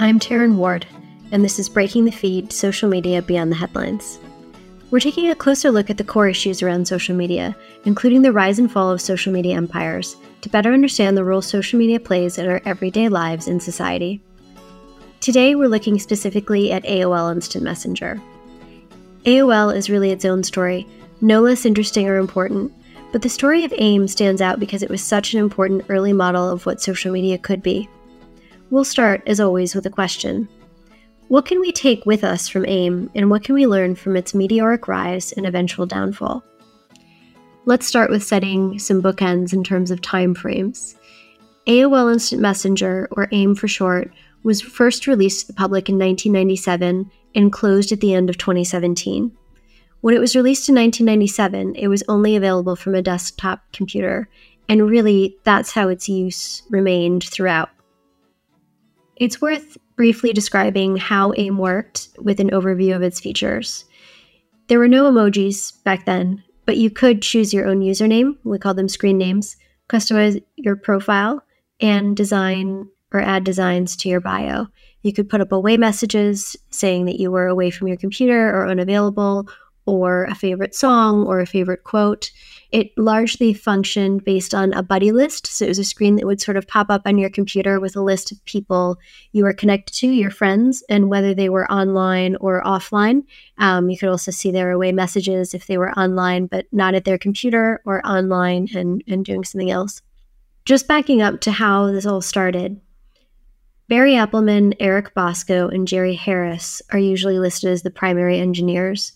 I'm 0.00 0.20
Taryn 0.20 0.54
Ward, 0.54 0.86
and 1.32 1.44
this 1.44 1.58
is 1.58 1.68
Breaking 1.68 2.04
the 2.04 2.12
Feed 2.12 2.52
Social 2.52 2.88
Media 2.88 3.20
Beyond 3.20 3.50
the 3.50 3.56
Headlines. 3.56 4.20
We're 4.92 5.00
taking 5.00 5.28
a 5.28 5.34
closer 5.34 5.72
look 5.72 5.90
at 5.90 5.96
the 5.96 6.04
core 6.04 6.28
issues 6.28 6.62
around 6.62 6.86
social 6.86 7.16
media, 7.16 7.56
including 7.84 8.22
the 8.22 8.30
rise 8.30 8.60
and 8.60 8.70
fall 8.70 8.92
of 8.92 9.00
social 9.00 9.32
media 9.32 9.56
empires, 9.56 10.14
to 10.42 10.48
better 10.48 10.72
understand 10.72 11.16
the 11.16 11.24
role 11.24 11.42
social 11.42 11.80
media 11.80 11.98
plays 11.98 12.38
in 12.38 12.48
our 12.48 12.62
everyday 12.64 13.08
lives 13.08 13.48
in 13.48 13.58
society. 13.58 14.20
Today, 15.18 15.56
we're 15.56 15.66
looking 15.66 15.98
specifically 15.98 16.70
at 16.70 16.84
AOL 16.84 17.32
Instant 17.32 17.64
Messenger. 17.64 18.22
AOL 19.24 19.74
is 19.74 19.90
really 19.90 20.12
its 20.12 20.24
own 20.24 20.44
story, 20.44 20.86
no 21.20 21.40
less 21.40 21.66
interesting 21.66 22.06
or 22.06 22.18
important, 22.18 22.72
but 23.10 23.22
the 23.22 23.28
story 23.28 23.64
of 23.64 23.74
AIM 23.76 24.06
stands 24.06 24.40
out 24.40 24.60
because 24.60 24.84
it 24.84 24.90
was 24.90 25.02
such 25.02 25.34
an 25.34 25.40
important 25.40 25.86
early 25.88 26.12
model 26.12 26.48
of 26.48 26.66
what 26.66 26.80
social 26.80 27.10
media 27.10 27.36
could 27.36 27.64
be. 27.64 27.88
We'll 28.70 28.84
start, 28.84 29.22
as 29.26 29.40
always, 29.40 29.74
with 29.74 29.86
a 29.86 29.90
question 29.90 30.46
What 31.28 31.46
can 31.46 31.58
we 31.58 31.72
take 31.72 32.04
with 32.04 32.22
us 32.22 32.48
from 32.48 32.66
AIM, 32.66 33.10
and 33.14 33.30
what 33.30 33.42
can 33.42 33.54
we 33.54 33.66
learn 33.66 33.94
from 33.94 34.14
its 34.14 34.34
meteoric 34.34 34.86
rise 34.86 35.32
and 35.32 35.46
eventual 35.46 35.86
downfall? 35.86 36.44
Let's 37.64 37.86
start 37.86 38.10
with 38.10 38.22
setting 38.22 38.78
some 38.78 39.02
bookends 39.02 39.54
in 39.54 39.64
terms 39.64 39.90
of 39.90 40.02
time 40.02 40.34
frames. 40.34 40.96
AOL 41.66 42.12
Instant 42.12 42.42
Messenger, 42.42 43.08
or 43.12 43.28
AIM 43.32 43.54
for 43.54 43.68
short, 43.68 44.12
was 44.42 44.60
first 44.60 45.06
released 45.06 45.40
to 45.40 45.46
the 45.48 45.56
public 45.56 45.88
in 45.88 45.94
1997 45.94 47.10
and 47.34 47.52
closed 47.52 47.90
at 47.90 48.00
the 48.00 48.12
end 48.12 48.28
of 48.28 48.36
2017. 48.36 49.32
When 50.02 50.14
it 50.14 50.20
was 50.20 50.36
released 50.36 50.68
in 50.68 50.74
1997, 50.74 51.74
it 51.74 51.88
was 51.88 52.04
only 52.06 52.36
available 52.36 52.76
from 52.76 52.94
a 52.94 53.02
desktop 53.02 53.62
computer, 53.72 54.28
and 54.68 54.88
really 54.88 55.38
that's 55.44 55.72
how 55.72 55.88
its 55.88 56.08
use 56.08 56.62
remained 56.70 57.24
throughout. 57.24 57.70
It's 59.18 59.40
worth 59.40 59.76
briefly 59.96 60.32
describing 60.32 60.96
how 60.96 61.32
AIM 61.36 61.58
worked 61.58 62.08
with 62.18 62.38
an 62.38 62.50
overview 62.50 62.94
of 62.94 63.02
its 63.02 63.18
features. 63.18 63.84
There 64.68 64.78
were 64.78 64.86
no 64.86 65.10
emojis 65.10 65.82
back 65.82 66.04
then, 66.04 66.44
but 66.66 66.76
you 66.76 66.88
could 66.88 67.20
choose 67.20 67.52
your 67.52 67.66
own 67.66 67.80
username, 67.80 68.36
we 68.44 68.58
call 68.58 68.74
them 68.74 68.88
screen 68.88 69.18
names, 69.18 69.56
customize 69.88 70.40
your 70.54 70.76
profile, 70.76 71.42
and 71.80 72.16
design 72.16 72.88
or 73.12 73.20
add 73.20 73.42
designs 73.42 73.96
to 73.96 74.08
your 74.08 74.20
bio. 74.20 74.66
You 75.02 75.12
could 75.12 75.28
put 75.28 75.40
up 75.40 75.50
away 75.50 75.76
messages 75.76 76.56
saying 76.70 77.06
that 77.06 77.18
you 77.18 77.32
were 77.32 77.46
away 77.46 77.70
from 77.70 77.88
your 77.88 77.96
computer 77.96 78.50
or 78.50 78.68
unavailable, 78.68 79.48
or 79.88 80.24
a 80.24 80.34
favorite 80.34 80.74
song 80.74 81.26
or 81.26 81.40
a 81.40 81.46
favorite 81.46 81.84
quote. 81.84 82.30
It 82.70 82.90
largely 82.98 83.54
functioned 83.54 84.24
based 84.24 84.54
on 84.54 84.74
a 84.74 84.82
buddy 84.82 85.10
list. 85.10 85.46
So 85.46 85.64
it 85.64 85.68
was 85.68 85.78
a 85.78 85.84
screen 85.84 86.16
that 86.16 86.26
would 86.26 86.40
sort 86.40 86.58
of 86.58 86.68
pop 86.68 86.90
up 86.90 87.02
on 87.06 87.16
your 87.16 87.30
computer 87.30 87.80
with 87.80 87.96
a 87.96 88.02
list 88.02 88.30
of 88.30 88.44
people 88.44 88.98
you 89.32 89.44
were 89.44 89.54
connected 89.54 89.94
to, 89.96 90.06
your 90.06 90.30
friends, 90.30 90.84
and 90.90 91.08
whether 91.08 91.32
they 91.32 91.48
were 91.48 91.70
online 91.72 92.36
or 92.36 92.62
offline. 92.62 93.24
Um, 93.56 93.88
you 93.88 93.96
could 93.96 94.10
also 94.10 94.30
see 94.30 94.50
their 94.50 94.70
away 94.70 94.92
messages 94.92 95.54
if 95.54 95.66
they 95.66 95.78
were 95.78 95.98
online 95.98 96.46
but 96.46 96.66
not 96.70 96.94
at 96.94 97.06
their 97.06 97.18
computer 97.18 97.80
or 97.86 98.06
online 98.06 98.68
and, 98.74 99.02
and 99.08 99.24
doing 99.24 99.44
something 99.44 99.70
else. 99.70 100.02
Just 100.66 100.86
backing 100.86 101.22
up 101.22 101.40
to 101.40 101.50
how 101.50 101.90
this 101.90 102.04
all 102.04 102.20
started. 102.20 102.78
Barry 103.88 104.12
Appelman, 104.12 104.74
Eric 104.80 105.14
Bosco, 105.14 105.68
and 105.68 105.88
Jerry 105.88 106.14
Harris 106.14 106.82
are 106.92 106.98
usually 106.98 107.38
listed 107.38 107.70
as 107.70 107.80
the 107.80 107.90
primary 107.90 108.38
engineers. 108.38 109.14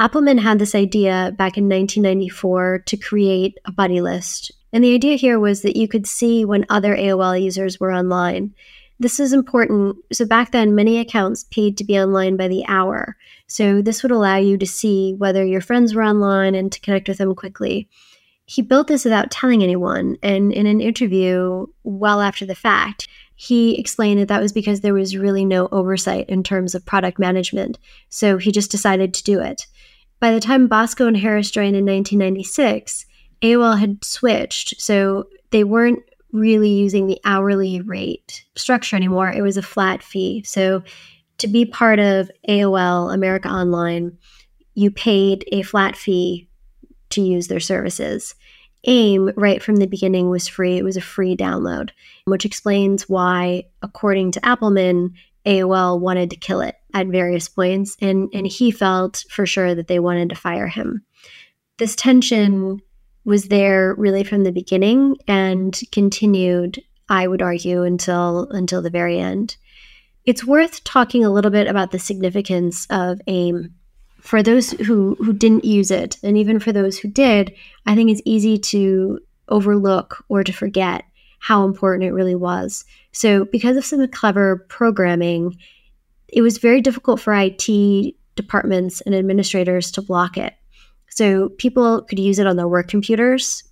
Appelman 0.00 0.40
had 0.40 0.58
this 0.58 0.74
idea 0.74 1.34
back 1.36 1.58
in 1.58 1.68
1994 1.68 2.84
to 2.86 2.96
create 2.96 3.58
a 3.66 3.72
buddy 3.72 4.00
list. 4.00 4.50
And 4.72 4.82
the 4.82 4.94
idea 4.94 5.16
here 5.16 5.38
was 5.38 5.60
that 5.60 5.76
you 5.76 5.88
could 5.88 6.06
see 6.06 6.42
when 6.42 6.64
other 6.70 6.96
AOL 6.96 7.40
users 7.40 7.78
were 7.78 7.92
online. 7.92 8.54
This 8.98 9.20
is 9.20 9.34
important. 9.34 9.96
So, 10.10 10.24
back 10.24 10.52
then, 10.52 10.74
many 10.74 10.98
accounts 10.98 11.44
paid 11.44 11.76
to 11.76 11.84
be 11.84 11.98
online 11.98 12.38
by 12.38 12.48
the 12.48 12.64
hour. 12.66 13.16
So, 13.46 13.82
this 13.82 14.02
would 14.02 14.10
allow 14.10 14.36
you 14.36 14.56
to 14.56 14.66
see 14.66 15.14
whether 15.18 15.44
your 15.44 15.60
friends 15.60 15.94
were 15.94 16.02
online 16.02 16.54
and 16.54 16.72
to 16.72 16.80
connect 16.80 17.06
with 17.06 17.18
them 17.18 17.34
quickly. 17.34 17.86
He 18.46 18.62
built 18.62 18.88
this 18.88 19.04
without 19.04 19.30
telling 19.30 19.62
anyone. 19.62 20.16
And 20.22 20.50
in 20.50 20.66
an 20.66 20.80
interview 20.80 21.66
well 21.82 22.22
after 22.22 22.46
the 22.46 22.54
fact, 22.54 23.06
he 23.36 23.78
explained 23.78 24.20
that 24.20 24.28
that 24.28 24.42
was 24.42 24.52
because 24.52 24.80
there 24.80 24.94
was 24.94 25.16
really 25.16 25.44
no 25.44 25.68
oversight 25.72 26.28
in 26.30 26.42
terms 26.42 26.74
of 26.74 26.86
product 26.86 27.18
management. 27.18 27.78
So, 28.08 28.38
he 28.38 28.50
just 28.50 28.70
decided 28.70 29.12
to 29.12 29.24
do 29.24 29.40
it. 29.40 29.66
By 30.20 30.32
the 30.32 30.40
time 30.40 30.68
Bosco 30.68 31.06
and 31.06 31.16
Harris 31.16 31.50
joined 31.50 31.76
in 31.76 31.86
1996, 31.86 33.06
AOL 33.42 33.78
had 33.78 34.04
switched. 34.04 34.80
So 34.80 35.28
they 35.50 35.64
weren't 35.64 36.02
really 36.32 36.68
using 36.68 37.06
the 37.06 37.20
hourly 37.24 37.80
rate 37.80 38.44
structure 38.54 38.96
anymore. 38.96 39.30
It 39.30 39.42
was 39.42 39.56
a 39.56 39.62
flat 39.62 40.02
fee. 40.02 40.42
So 40.44 40.82
to 41.38 41.48
be 41.48 41.64
part 41.64 41.98
of 41.98 42.30
AOL 42.48 43.12
America 43.12 43.48
Online, 43.48 44.16
you 44.74 44.90
paid 44.90 45.44
a 45.50 45.62
flat 45.62 45.96
fee 45.96 46.48
to 47.10 47.20
use 47.20 47.48
their 47.48 47.60
services. 47.60 48.34
AIM, 48.84 49.32
right 49.36 49.62
from 49.62 49.76
the 49.76 49.86
beginning, 49.86 50.30
was 50.30 50.48
free. 50.48 50.76
It 50.76 50.84
was 50.84 50.96
a 50.96 51.02
free 51.02 51.36
download, 51.36 51.90
which 52.24 52.44
explains 52.44 53.08
why, 53.08 53.64
according 53.82 54.32
to 54.32 54.40
Appelman, 54.40 55.12
AOL 55.46 56.00
wanted 56.00 56.30
to 56.30 56.36
kill 56.36 56.60
it 56.60 56.76
at 56.92 57.06
various 57.06 57.48
points, 57.48 57.96
and, 58.00 58.28
and 58.32 58.46
he 58.46 58.70
felt 58.70 59.24
for 59.30 59.46
sure 59.46 59.74
that 59.74 59.88
they 59.88 59.98
wanted 59.98 60.28
to 60.30 60.34
fire 60.34 60.68
him. 60.68 61.04
This 61.78 61.96
tension 61.96 62.80
was 63.24 63.48
there 63.48 63.94
really 63.96 64.24
from 64.24 64.44
the 64.44 64.52
beginning 64.52 65.16
and 65.26 65.78
continued, 65.92 66.82
I 67.08 67.26
would 67.26 67.42
argue, 67.42 67.82
until 67.82 68.48
until 68.50 68.82
the 68.82 68.90
very 68.90 69.18
end. 69.18 69.56
It's 70.24 70.44
worth 70.44 70.84
talking 70.84 71.24
a 71.24 71.30
little 71.30 71.50
bit 71.50 71.66
about 71.66 71.90
the 71.90 71.98
significance 71.98 72.86
of 72.90 73.20
AIM. 73.26 73.74
For 74.20 74.42
those 74.42 74.72
who, 74.72 75.16
who 75.18 75.32
didn't 75.32 75.64
use 75.64 75.90
it, 75.90 76.18
and 76.22 76.36
even 76.36 76.58
for 76.60 76.72
those 76.72 76.98
who 76.98 77.08
did, 77.08 77.54
I 77.86 77.94
think 77.94 78.10
it's 78.10 78.20
easy 78.26 78.58
to 78.58 79.20
overlook 79.48 80.24
or 80.28 80.44
to 80.44 80.52
forget 80.52 81.04
how 81.40 81.64
important 81.64 82.04
it 82.04 82.12
really 82.12 82.36
was. 82.36 82.84
So, 83.12 83.44
because 83.46 83.76
of 83.76 83.84
some 83.84 84.06
clever 84.08 84.64
programming, 84.68 85.56
it 86.28 86.42
was 86.42 86.58
very 86.58 86.80
difficult 86.80 87.20
for 87.20 87.34
IT 87.34 88.14
departments 88.36 89.00
and 89.02 89.14
administrators 89.14 89.90
to 89.92 90.02
block 90.02 90.38
it. 90.38 90.54
So 91.08 91.48
people 91.50 92.02
could 92.02 92.18
use 92.18 92.38
it 92.38 92.46
on 92.46 92.56
their 92.56 92.68
work 92.68 92.88
computers 92.88 93.64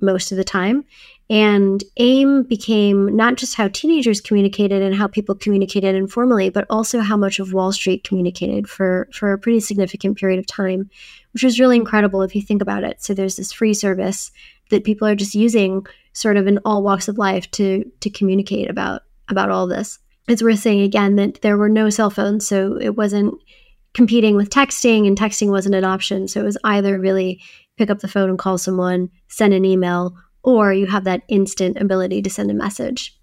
most 0.00 0.32
of 0.32 0.36
the 0.36 0.44
time. 0.44 0.84
And 1.30 1.82
AIM 1.96 2.42
became 2.42 3.16
not 3.16 3.36
just 3.36 3.54
how 3.54 3.68
teenagers 3.68 4.20
communicated 4.20 4.82
and 4.82 4.94
how 4.94 5.06
people 5.06 5.34
communicated 5.34 5.94
informally, 5.94 6.50
but 6.50 6.66
also 6.68 7.00
how 7.00 7.16
much 7.16 7.38
of 7.38 7.52
Wall 7.52 7.72
Street 7.72 8.04
communicated 8.04 8.68
for, 8.68 9.08
for 9.12 9.32
a 9.32 9.38
pretty 9.38 9.60
significant 9.60 10.18
period 10.18 10.38
of 10.38 10.46
time, 10.46 10.90
which 11.32 11.44
was 11.44 11.60
really 11.60 11.76
incredible 11.76 12.20
if 12.20 12.34
you 12.34 12.42
think 12.42 12.60
about 12.60 12.84
it. 12.84 13.02
So 13.02 13.14
there's 13.14 13.36
this 13.36 13.52
free 13.52 13.72
service 13.72 14.32
that 14.70 14.84
people 14.84 15.06
are 15.08 15.14
just 15.14 15.34
using 15.34 15.86
sort 16.12 16.36
of 16.36 16.46
in 16.46 16.58
all 16.64 16.82
walks 16.82 17.08
of 17.08 17.18
life 17.18 17.50
to 17.52 17.84
to 18.00 18.10
communicate 18.10 18.68
about 18.70 19.02
about 19.28 19.50
all 19.50 19.66
this 19.66 19.98
it's 20.28 20.42
worth 20.42 20.60
saying 20.60 20.82
again 20.82 21.16
that 21.16 21.42
there 21.42 21.56
were 21.56 21.68
no 21.68 21.90
cell 21.90 22.10
phones, 22.10 22.46
so 22.46 22.78
it 22.80 22.96
wasn't 22.96 23.34
competing 23.94 24.36
with 24.36 24.50
texting, 24.50 25.06
and 25.06 25.18
texting 25.18 25.50
wasn't 25.50 25.74
an 25.74 25.84
option. 25.84 26.28
So 26.28 26.40
it 26.40 26.44
was 26.44 26.58
either 26.64 26.98
really 26.98 27.40
pick 27.76 27.90
up 27.90 28.00
the 28.00 28.08
phone 28.08 28.30
and 28.30 28.38
call 28.38 28.58
someone, 28.58 29.10
send 29.28 29.52
an 29.52 29.64
email, 29.64 30.16
or 30.42 30.72
you 30.72 30.86
have 30.86 31.04
that 31.04 31.22
instant 31.28 31.76
ability 31.76 32.22
to 32.22 32.30
send 32.30 32.50
a 32.50 32.54
message. 32.54 33.18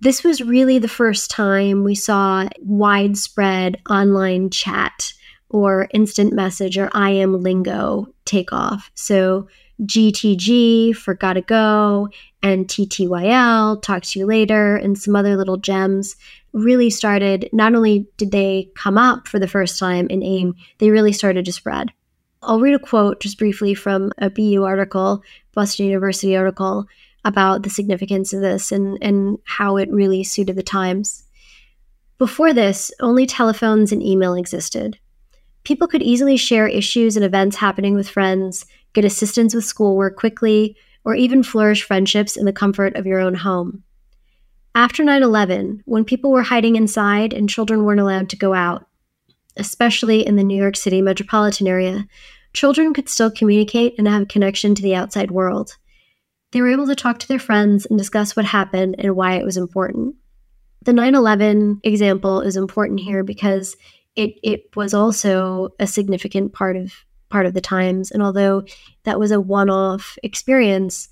This 0.00 0.24
was 0.24 0.42
really 0.42 0.78
the 0.78 0.88
first 0.88 1.30
time 1.30 1.84
we 1.84 1.94
saw 1.94 2.48
widespread 2.60 3.80
online 3.88 4.50
chat 4.50 5.12
or 5.48 5.88
instant 5.94 6.32
message 6.32 6.76
or 6.76 6.90
IM 6.94 7.42
lingo 7.42 8.06
take 8.24 8.52
off. 8.52 8.90
So 8.94 9.46
GTG 9.82 10.94
for 10.94 11.14
Gotta 11.14 11.40
Go 11.42 12.08
and 12.42 12.66
TTYL, 12.66 13.82
Talk 13.82 14.02
to 14.04 14.18
You 14.18 14.26
Later, 14.26 14.76
and 14.76 14.98
some 14.98 15.16
other 15.16 15.36
little 15.36 15.56
gems 15.56 16.16
really 16.52 16.90
started. 16.90 17.48
Not 17.52 17.74
only 17.74 18.06
did 18.16 18.30
they 18.30 18.70
come 18.76 18.96
up 18.96 19.26
for 19.26 19.38
the 19.38 19.48
first 19.48 19.78
time 19.78 20.06
in 20.08 20.22
AIM, 20.22 20.54
they 20.78 20.90
really 20.90 21.12
started 21.12 21.44
to 21.44 21.52
spread. 21.52 21.92
I'll 22.42 22.60
read 22.60 22.74
a 22.74 22.78
quote 22.78 23.20
just 23.20 23.38
briefly 23.38 23.74
from 23.74 24.12
a 24.18 24.30
BU 24.30 24.62
article, 24.62 25.22
Boston 25.54 25.86
University 25.86 26.36
article, 26.36 26.86
about 27.24 27.62
the 27.62 27.70
significance 27.70 28.32
of 28.32 28.42
this 28.42 28.70
and, 28.70 28.98
and 29.00 29.38
how 29.44 29.78
it 29.78 29.90
really 29.90 30.22
suited 30.22 30.56
the 30.56 30.62
times. 30.62 31.24
Before 32.18 32.52
this, 32.52 32.92
only 33.00 33.26
telephones 33.26 33.92
and 33.92 34.02
email 34.02 34.34
existed. 34.34 34.98
People 35.64 35.88
could 35.88 36.02
easily 36.02 36.36
share 36.36 36.68
issues 36.68 37.16
and 37.16 37.24
events 37.24 37.56
happening 37.56 37.94
with 37.94 38.08
friends, 38.08 38.66
get 38.94 39.04
assistance 39.04 39.54
with 39.54 39.64
schoolwork 39.64 40.16
quickly, 40.16 40.76
or 41.04 41.14
even 41.14 41.42
flourish 41.42 41.82
friendships 41.82 42.36
in 42.36 42.46
the 42.46 42.52
comfort 42.52 42.96
of 42.96 43.06
your 43.06 43.20
own 43.20 43.34
home. 43.34 43.82
After 44.74 45.04
9 45.04 45.22
11, 45.22 45.82
when 45.84 46.04
people 46.04 46.32
were 46.32 46.42
hiding 46.42 46.76
inside 46.76 47.32
and 47.32 47.48
children 47.48 47.84
weren't 47.84 48.00
allowed 48.00 48.30
to 48.30 48.36
go 48.36 48.54
out, 48.54 48.86
especially 49.56 50.26
in 50.26 50.36
the 50.36 50.42
New 50.42 50.60
York 50.60 50.76
City 50.76 51.02
metropolitan 51.02 51.68
area, 51.68 52.06
children 52.54 52.94
could 52.94 53.08
still 53.08 53.30
communicate 53.30 53.94
and 53.98 54.08
have 54.08 54.22
a 54.22 54.26
connection 54.26 54.74
to 54.74 54.82
the 54.82 54.94
outside 54.94 55.30
world. 55.30 55.76
They 56.50 56.60
were 56.60 56.70
able 56.70 56.86
to 56.86 56.94
talk 56.94 57.18
to 57.20 57.28
their 57.28 57.38
friends 57.38 57.86
and 57.86 57.98
discuss 57.98 58.34
what 58.34 58.46
happened 58.46 58.96
and 58.98 59.14
why 59.14 59.34
it 59.34 59.44
was 59.44 59.56
important. 59.56 60.16
The 60.82 60.92
9 60.92 61.14
11 61.14 61.80
example 61.82 62.40
is 62.40 62.56
important 62.56 63.00
here 63.00 63.22
because 63.22 63.76
it, 64.16 64.34
it 64.42 64.74
was 64.76 64.94
also 64.94 65.70
a 65.78 65.86
significant 65.86 66.52
part 66.52 66.76
of 66.76 66.92
part 67.30 67.46
of 67.46 67.54
the 67.54 67.60
times. 67.60 68.10
And 68.10 68.22
although 68.22 68.64
that 69.04 69.18
was 69.18 69.30
a 69.30 69.40
one 69.40 69.70
off 69.70 70.16
experience, 70.22 71.08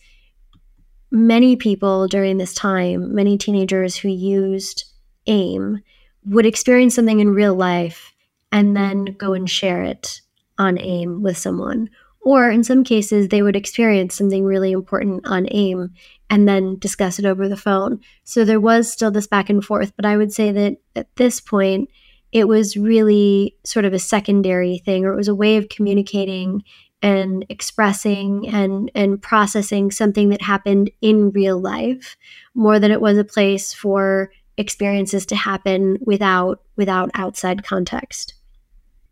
many 1.10 1.56
people 1.56 2.08
during 2.08 2.38
this 2.38 2.54
time, 2.54 3.14
many 3.14 3.36
teenagers 3.36 3.96
who 3.96 4.08
used 4.08 4.84
AIM, 5.26 5.82
would 6.24 6.46
experience 6.46 6.94
something 6.94 7.20
in 7.20 7.34
real 7.34 7.54
life 7.54 8.12
and 8.50 8.76
then 8.76 9.04
go 9.04 9.32
and 9.32 9.48
share 9.48 9.82
it 9.82 10.20
on 10.58 10.78
AIM 10.78 11.22
with 11.22 11.36
someone. 11.36 11.88
Or 12.20 12.50
in 12.50 12.62
some 12.62 12.84
cases, 12.84 13.28
they 13.28 13.42
would 13.42 13.56
experience 13.56 14.14
something 14.14 14.44
really 14.44 14.70
important 14.70 15.26
on 15.26 15.48
AIM 15.50 15.92
and 16.30 16.46
then 16.48 16.78
discuss 16.78 17.18
it 17.18 17.24
over 17.24 17.48
the 17.48 17.56
phone. 17.56 18.00
So 18.22 18.44
there 18.44 18.60
was 18.60 18.90
still 18.90 19.10
this 19.10 19.26
back 19.26 19.50
and 19.50 19.64
forth. 19.64 19.92
But 19.96 20.06
I 20.06 20.16
would 20.16 20.32
say 20.32 20.52
that 20.52 20.76
at 20.94 21.14
this 21.16 21.40
point, 21.40 21.88
it 22.32 22.48
was 22.48 22.76
really 22.76 23.56
sort 23.64 23.84
of 23.84 23.92
a 23.92 23.98
secondary 23.98 24.78
thing, 24.78 25.04
or 25.04 25.12
it 25.12 25.16
was 25.16 25.28
a 25.28 25.34
way 25.34 25.56
of 25.56 25.68
communicating 25.68 26.64
and 27.02 27.44
expressing 27.48 28.48
and 28.48 28.90
and 28.94 29.20
processing 29.20 29.90
something 29.90 30.30
that 30.30 30.40
happened 30.40 30.90
in 31.00 31.30
real 31.30 31.60
life 31.60 32.16
more 32.54 32.78
than 32.78 32.90
it 32.90 33.00
was 33.00 33.18
a 33.18 33.24
place 33.24 33.72
for 33.72 34.30
experiences 34.56 35.26
to 35.26 35.36
happen 35.36 35.98
without 36.00 36.62
without 36.76 37.10
outside 37.14 37.64
context. 37.64 38.34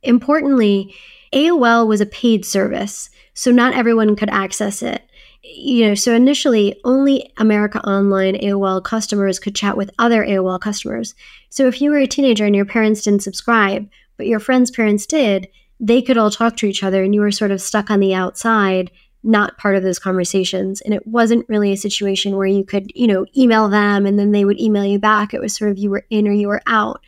Importantly, 0.03 0.95
AOL 1.33 1.87
was 1.87 2.01
a 2.01 2.07
paid 2.07 2.45
service, 2.45 3.11
so 3.35 3.51
not 3.51 3.75
everyone 3.75 4.17
could 4.17 4.31
access 4.31 4.83
it. 4.83 5.03
You 5.43 5.89
know, 5.89 5.95
so 5.95 6.15
initially 6.15 6.79
only 6.85 7.33
America 7.39 7.81
Online 7.87 8.35
AOL 8.37 8.85
customers 8.85 9.39
could 9.39 9.55
chat 9.55 9.77
with 9.77 9.91
other 9.99 10.25
AOL 10.25 10.61
customers. 10.61 11.15
So 11.49 11.67
if 11.67 11.81
you 11.81 11.91
were 11.91 11.99
a 11.99 12.07
teenager 12.07 12.45
and 12.45 12.55
your 12.55 12.67
parents 12.67 13.03
didn't 13.03 13.23
subscribe, 13.23 13.89
but 14.17 14.27
your 14.27 14.41
friends' 14.41 14.71
parents 14.71 15.07
did, 15.07 15.49
they 15.79 16.03
could 16.03 16.19
all 16.19 16.31
talk 16.31 16.57
to 16.59 16.67
each 16.67 16.85
other 16.85 17.03
and 17.03 17.15
you 17.15 17.23
were 17.23 17.31
sort 17.31 17.51
of 17.51 17.61
stuck 17.63 17.91
on 17.91 18.01
the 18.01 18.15
outside 18.15 18.91
not 19.23 19.59
part 19.59 19.77
of 19.77 19.83
those 19.83 19.99
conversations. 19.99 20.81
And 20.81 20.95
it 20.95 21.07
wasn't 21.07 21.49
really 21.49 21.73
a 21.73 21.77
situation 21.77 22.37
where 22.37 22.47
you 22.47 22.65
could 22.65 22.91
you 22.95 23.07
know 23.07 23.27
email 23.37 23.69
them 23.69 24.07
and 24.07 24.19
then 24.19 24.33
they 24.33 24.45
would 24.45 24.61
email 24.61 24.85
you 24.85 24.99
back. 24.99 25.35
It 25.35 25.41
was 25.41 25.55
sort 25.55 25.71
of 25.71 25.79
you 25.79 25.91
were 25.91 26.05
in 26.11 26.27
or 26.27 26.33
you 26.33 26.49
were 26.49 26.63
out. 26.67 27.03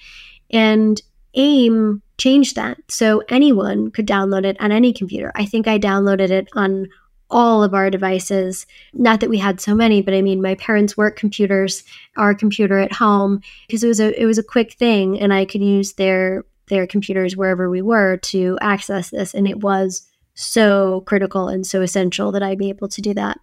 And 0.50 1.00
aim 1.34 2.02
changed 2.18 2.56
that. 2.56 2.78
So 2.88 3.22
anyone 3.28 3.90
could 3.90 4.06
download 4.06 4.44
it 4.44 4.60
on 4.60 4.70
any 4.70 4.92
computer. 4.92 5.32
I 5.34 5.46
think 5.46 5.66
i 5.66 5.78
downloaded 5.78 6.30
it 6.30 6.48
on 6.54 6.88
all 7.32 7.64
of 7.64 7.74
our 7.74 7.90
devices 7.90 8.66
not 8.92 9.20
that 9.20 9.30
we 9.30 9.38
had 9.38 9.60
so 9.60 9.74
many 9.74 10.00
but 10.00 10.14
i 10.14 10.22
mean 10.22 10.40
my 10.40 10.54
parents 10.54 10.96
work 10.96 11.16
computers 11.16 11.82
our 12.16 12.34
computer 12.34 12.78
at 12.78 12.92
home 12.92 13.40
because 13.66 13.82
it 13.82 13.88
was 13.88 14.00
a 14.00 14.20
it 14.20 14.26
was 14.26 14.38
a 14.38 14.42
quick 14.42 14.74
thing 14.74 15.18
and 15.18 15.32
i 15.32 15.44
could 15.44 15.62
use 15.62 15.94
their 15.94 16.44
their 16.68 16.86
computers 16.86 17.36
wherever 17.36 17.68
we 17.68 17.82
were 17.82 18.16
to 18.18 18.56
access 18.60 19.10
this 19.10 19.34
and 19.34 19.48
it 19.48 19.60
was 19.60 20.08
so 20.34 21.02
critical 21.02 21.48
and 21.48 21.66
so 21.66 21.82
essential 21.82 22.32
that 22.32 22.42
I'd 22.42 22.58
be 22.58 22.68
able 22.68 22.88
to 22.88 23.02
do 23.02 23.14
that. 23.14 23.38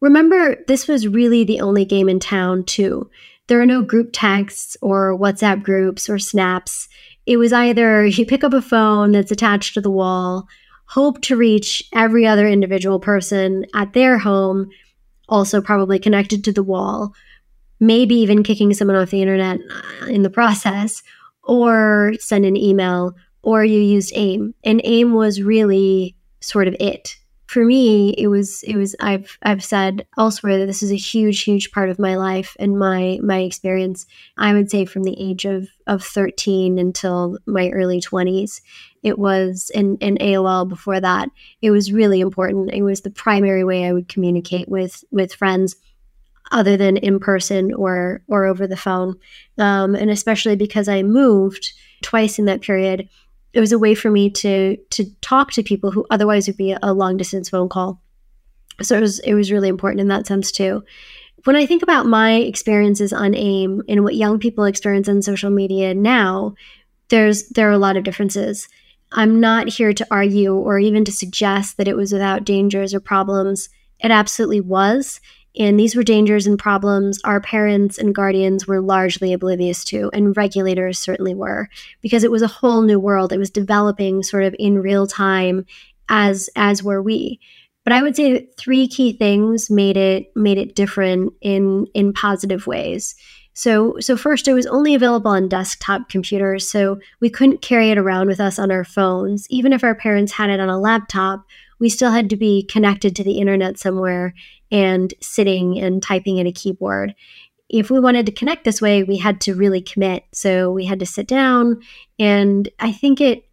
Remember, 0.00 0.56
this 0.66 0.86
was 0.86 1.08
really 1.08 1.44
the 1.44 1.60
only 1.60 1.84
game 1.84 2.08
in 2.08 2.20
town, 2.20 2.64
too. 2.64 3.10
There 3.48 3.60
are 3.60 3.66
no 3.66 3.82
group 3.82 4.10
texts 4.12 4.76
or 4.80 5.18
WhatsApp 5.18 5.62
groups 5.62 6.08
or 6.08 6.18
snaps. 6.18 6.88
It 7.26 7.38
was 7.38 7.52
either 7.52 8.06
you 8.06 8.26
pick 8.26 8.44
up 8.44 8.52
a 8.52 8.62
phone 8.62 9.12
that's 9.12 9.32
attached 9.32 9.74
to 9.74 9.80
the 9.80 9.90
wall, 9.90 10.46
hope 10.88 11.20
to 11.22 11.36
reach 11.36 11.84
every 11.92 12.26
other 12.26 12.48
individual 12.48 12.98
person 12.98 13.66
at 13.74 13.92
their 13.92 14.18
home, 14.18 14.70
also 15.28 15.60
probably 15.60 15.98
connected 15.98 16.42
to 16.44 16.52
the 16.52 16.62
wall, 16.62 17.14
maybe 17.78 18.14
even 18.14 18.42
kicking 18.42 18.72
someone 18.72 18.96
off 18.96 19.10
the 19.10 19.22
internet 19.22 19.60
uh, 19.70 20.06
in 20.06 20.22
the 20.22 20.30
process, 20.30 21.02
or 21.44 22.14
send 22.18 22.44
an 22.44 22.56
email, 22.56 23.14
or 23.42 23.64
you 23.64 23.80
used 23.80 24.12
AIM. 24.14 24.54
And 24.64 24.80
AIM 24.84 25.14
was 25.14 25.42
really 25.42 26.16
sort 26.40 26.68
of 26.68 26.76
it. 26.80 27.16
For 27.48 27.64
me, 27.64 28.10
it 28.18 28.26
was 28.26 28.62
it 28.64 28.76
was 28.76 28.94
I've 29.00 29.38
I've 29.42 29.64
said 29.64 30.06
elsewhere 30.18 30.58
that 30.58 30.66
this 30.66 30.82
is 30.82 30.92
a 30.92 30.96
huge 30.96 31.42
huge 31.42 31.72
part 31.72 31.88
of 31.88 31.98
my 31.98 32.14
life 32.14 32.54
and 32.60 32.78
my 32.78 33.18
my 33.22 33.38
experience. 33.38 34.04
I 34.36 34.52
would 34.52 34.70
say 34.70 34.84
from 34.84 35.04
the 35.04 35.16
age 35.18 35.46
of 35.46 35.66
of 35.86 36.04
13 36.04 36.78
until 36.78 37.38
my 37.46 37.70
early 37.70 38.02
20s. 38.02 38.60
It 39.02 39.18
was 39.18 39.70
in 39.74 39.96
in 39.96 40.18
AOL 40.18 40.68
before 40.68 41.00
that. 41.00 41.30
It 41.62 41.70
was 41.70 41.90
really 41.90 42.20
important. 42.20 42.74
It 42.74 42.82
was 42.82 43.00
the 43.00 43.10
primary 43.10 43.64
way 43.64 43.86
I 43.86 43.94
would 43.94 44.08
communicate 44.08 44.68
with 44.68 45.02
with 45.10 45.32
friends 45.32 45.74
other 46.50 46.76
than 46.76 46.98
in 46.98 47.18
person 47.18 47.72
or 47.72 48.22
or 48.28 48.44
over 48.44 48.66
the 48.66 48.76
phone. 48.76 49.16
Um, 49.56 49.94
and 49.94 50.10
especially 50.10 50.56
because 50.56 50.86
I 50.86 51.02
moved 51.02 51.72
twice 52.02 52.38
in 52.38 52.44
that 52.44 52.60
period, 52.60 53.08
it 53.58 53.60
was 53.60 53.72
a 53.72 53.78
way 53.78 53.92
for 53.92 54.08
me 54.08 54.30
to 54.30 54.76
to 54.90 55.04
talk 55.20 55.50
to 55.50 55.64
people 55.64 55.90
who 55.90 56.06
otherwise 56.10 56.46
would 56.46 56.56
be 56.56 56.76
a 56.80 56.92
long 56.92 57.16
distance 57.16 57.48
phone 57.48 57.68
call. 57.68 58.00
So 58.80 58.96
it 58.96 59.00
was 59.00 59.18
it 59.18 59.34
was 59.34 59.50
really 59.50 59.68
important 59.68 60.00
in 60.00 60.06
that 60.08 60.28
sense 60.28 60.52
too. 60.52 60.84
When 61.42 61.56
I 61.56 61.66
think 61.66 61.82
about 61.82 62.06
my 62.06 62.34
experiences 62.34 63.12
on 63.12 63.34
AIM 63.34 63.82
and 63.88 64.04
what 64.04 64.14
young 64.14 64.38
people 64.38 64.62
experience 64.62 65.08
on 65.08 65.22
social 65.22 65.50
media 65.50 65.92
now, 65.92 66.54
there's 67.08 67.48
there 67.48 67.68
are 67.68 67.72
a 67.72 67.78
lot 67.78 67.96
of 67.96 68.04
differences. 68.04 68.68
I'm 69.10 69.40
not 69.40 69.68
here 69.68 69.92
to 69.92 70.06
argue 70.08 70.54
or 70.54 70.78
even 70.78 71.04
to 71.06 71.10
suggest 71.10 71.78
that 71.78 71.88
it 71.88 71.96
was 71.96 72.12
without 72.12 72.44
dangers 72.44 72.94
or 72.94 73.00
problems. 73.00 73.70
It 73.98 74.12
absolutely 74.12 74.60
was. 74.60 75.20
And 75.58 75.78
these 75.78 75.96
were 75.96 76.04
dangers 76.04 76.46
and 76.46 76.58
problems 76.58 77.18
our 77.24 77.40
parents 77.40 77.98
and 77.98 78.14
guardians 78.14 78.66
were 78.66 78.80
largely 78.80 79.32
oblivious 79.32 79.84
to, 79.86 80.08
and 80.12 80.36
regulators 80.36 80.98
certainly 80.98 81.34
were, 81.34 81.68
because 82.00 82.22
it 82.22 82.30
was 82.30 82.42
a 82.42 82.46
whole 82.46 82.82
new 82.82 83.00
world. 83.00 83.32
It 83.32 83.38
was 83.38 83.50
developing 83.50 84.22
sort 84.22 84.44
of 84.44 84.54
in 84.58 84.80
real 84.80 85.06
time, 85.06 85.66
as 86.08 86.48
as 86.54 86.82
were 86.82 87.02
we. 87.02 87.40
But 87.84 87.92
I 87.92 88.02
would 88.02 88.14
say 88.14 88.48
three 88.58 88.86
key 88.86 89.12
things 89.14 89.70
made 89.70 89.96
it 89.96 90.30
made 90.36 90.58
it 90.58 90.76
different 90.76 91.32
in 91.40 91.86
in 91.92 92.12
positive 92.12 92.66
ways. 92.66 93.16
So, 93.54 93.96
so 93.98 94.16
first, 94.16 94.46
it 94.46 94.54
was 94.54 94.66
only 94.66 94.94
available 94.94 95.32
on 95.32 95.48
desktop 95.48 96.08
computers, 96.08 96.70
so 96.70 97.00
we 97.20 97.28
couldn't 97.28 97.60
carry 97.60 97.90
it 97.90 97.98
around 97.98 98.28
with 98.28 98.38
us 98.38 98.56
on 98.56 98.70
our 98.70 98.84
phones. 98.84 99.48
Even 99.50 99.72
if 99.72 99.82
our 99.82 99.96
parents 99.96 100.30
had 100.30 100.48
it 100.48 100.60
on 100.60 100.68
a 100.68 100.78
laptop, 100.78 101.44
we 101.80 101.88
still 101.88 102.12
had 102.12 102.30
to 102.30 102.36
be 102.36 102.62
connected 102.62 103.16
to 103.16 103.24
the 103.24 103.38
internet 103.40 103.76
somewhere 103.76 104.32
and 104.70 105.12
sitting 105.20 105.78
and 105.78 106.02
typing 106.02 106.38
in 106.38 106.46
a 106.46 106.52
keyboard. 106.52 107.14
If 107.68 107.90
we 107.90 108.00
wanted 108.00 108.26
to 108.26 108.32
connect 108.32 108.64
this 108.64 108.80
way, 108.80 109.02
we 109.02 109.18
had 109.18 109.40
to 109.42 109.54
really 109.54 109.82
commit. 109.82 110.24
So 110.32 110.70
we 110.70 110.86
had 110.86 111.00
to 111.00 111.06
sit 111.06 111.26
down, 111.26 111.82
and 112.18 112.68
I 112.78 112.92
think 112.92 113.20
it 113.20 113.44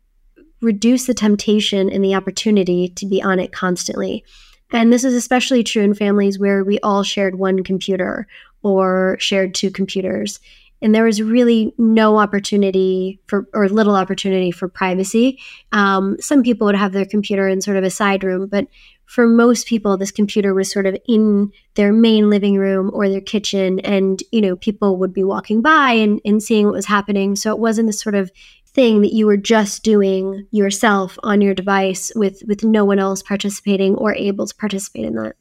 reduced 0.61 1.07
the 1.07 1.13
temptation 1.13 1.89
and 1.89 2.03
the 2.03 2.15
opportunity 2.15 2.89
to 2.89 3.05
be 3.05 3.21
on 3.21 3.39
it 3.39 3.51
constantly. 3.51 4.23
And 4.71 4.91
this 4.91 5.03
is 5.03 5.13
especially 5.13 5.63
true 5.63 5.83
in 5.83 5.93
families 5.93 6.39
where 6.39 6.63
we 6.63 6.79
all 6.79 7.03
shared 7.03 7.37
one 7.37 7.63
computer 7.63 8.27
or 8.63 9.17
shared 9.19 9.53
two 9.53 9.69
computers. 9.69 10.39
And 10.81 10.93
there 10.93 11.05
was 11.05 11.21
really 11.21 11.73
no 11.77 12.17
opportunity 12.17 13.19
for, 13.27 13.47
or 13.53 13.69
little 13.69 13.95
opportunity 13.95 14.51
for 14.51 14.67
privacy. 14.67 15.39
Um, 15.71 16.17
some 16.19 16.43
people 16.43 16.65
would 16.65 16.75
have 16.75 16.93
their 16.93 17.05
computer 17.05 17.47
in 17.47 17.61
sort 17.61 17.77
of 17.77 17.83
a 17.83 17.89
side 17.89 18.23
room, 18.23 18.47
but 18.47 18.67
for 19.05 19.27
most 19.27 19.67
people, 19.67 19.97
this 19.97 20.11
computer 20.11 20.53
was 20.53 20.71
sort 20.71 20.85
of 20.85 20.97
in 21.07 21.51
their 21.75 21.93
main 21.93 22.29
living 22.29 22.57
room 22.57 22.91
or 22.93 23.07
their 23.07 23.21
kitchen, 23.21 23.79
and 23.81 24.21
you 24.31 24.41
know, 24.41 24.55
people 24.55 24.97
would 24.97 25.13
be 25.13 25.23
walking 25.23 25.61
by 25.61 25.91
and, 25.91 26.19
and 26.25 26.41
seeing 26.41 26.65
what 26.65 26.73
was 26.73 26.85
happening. 26.85 27.35
So 27.35 27.51
it 27.51 27.59
wasn't 27.59 27.87
this 27.87 27.99
sort 27.99 28.15
of 28.15 28.31
thing 28.67 29.01
that 29.01 29.13
you 29.13 29.25
were 29.25 29.37
just 29.37 29.83
doing 29.83 30.45
yourself 30.51 31.17
on 31.23 31.41
your 31.41 31.53
device 31.53 32.11
with 32.15 32.41
with 32.45 32.63
no 32.63 32.83
one 32.83 32.99
else 32.99 33.23
participating 33.23 33.95
or 33.95 34.13
able 34.13 34.45
to 34.45 34.55
participate 34.55 35.05
in 35.05 35.15
that. 35.15 35.35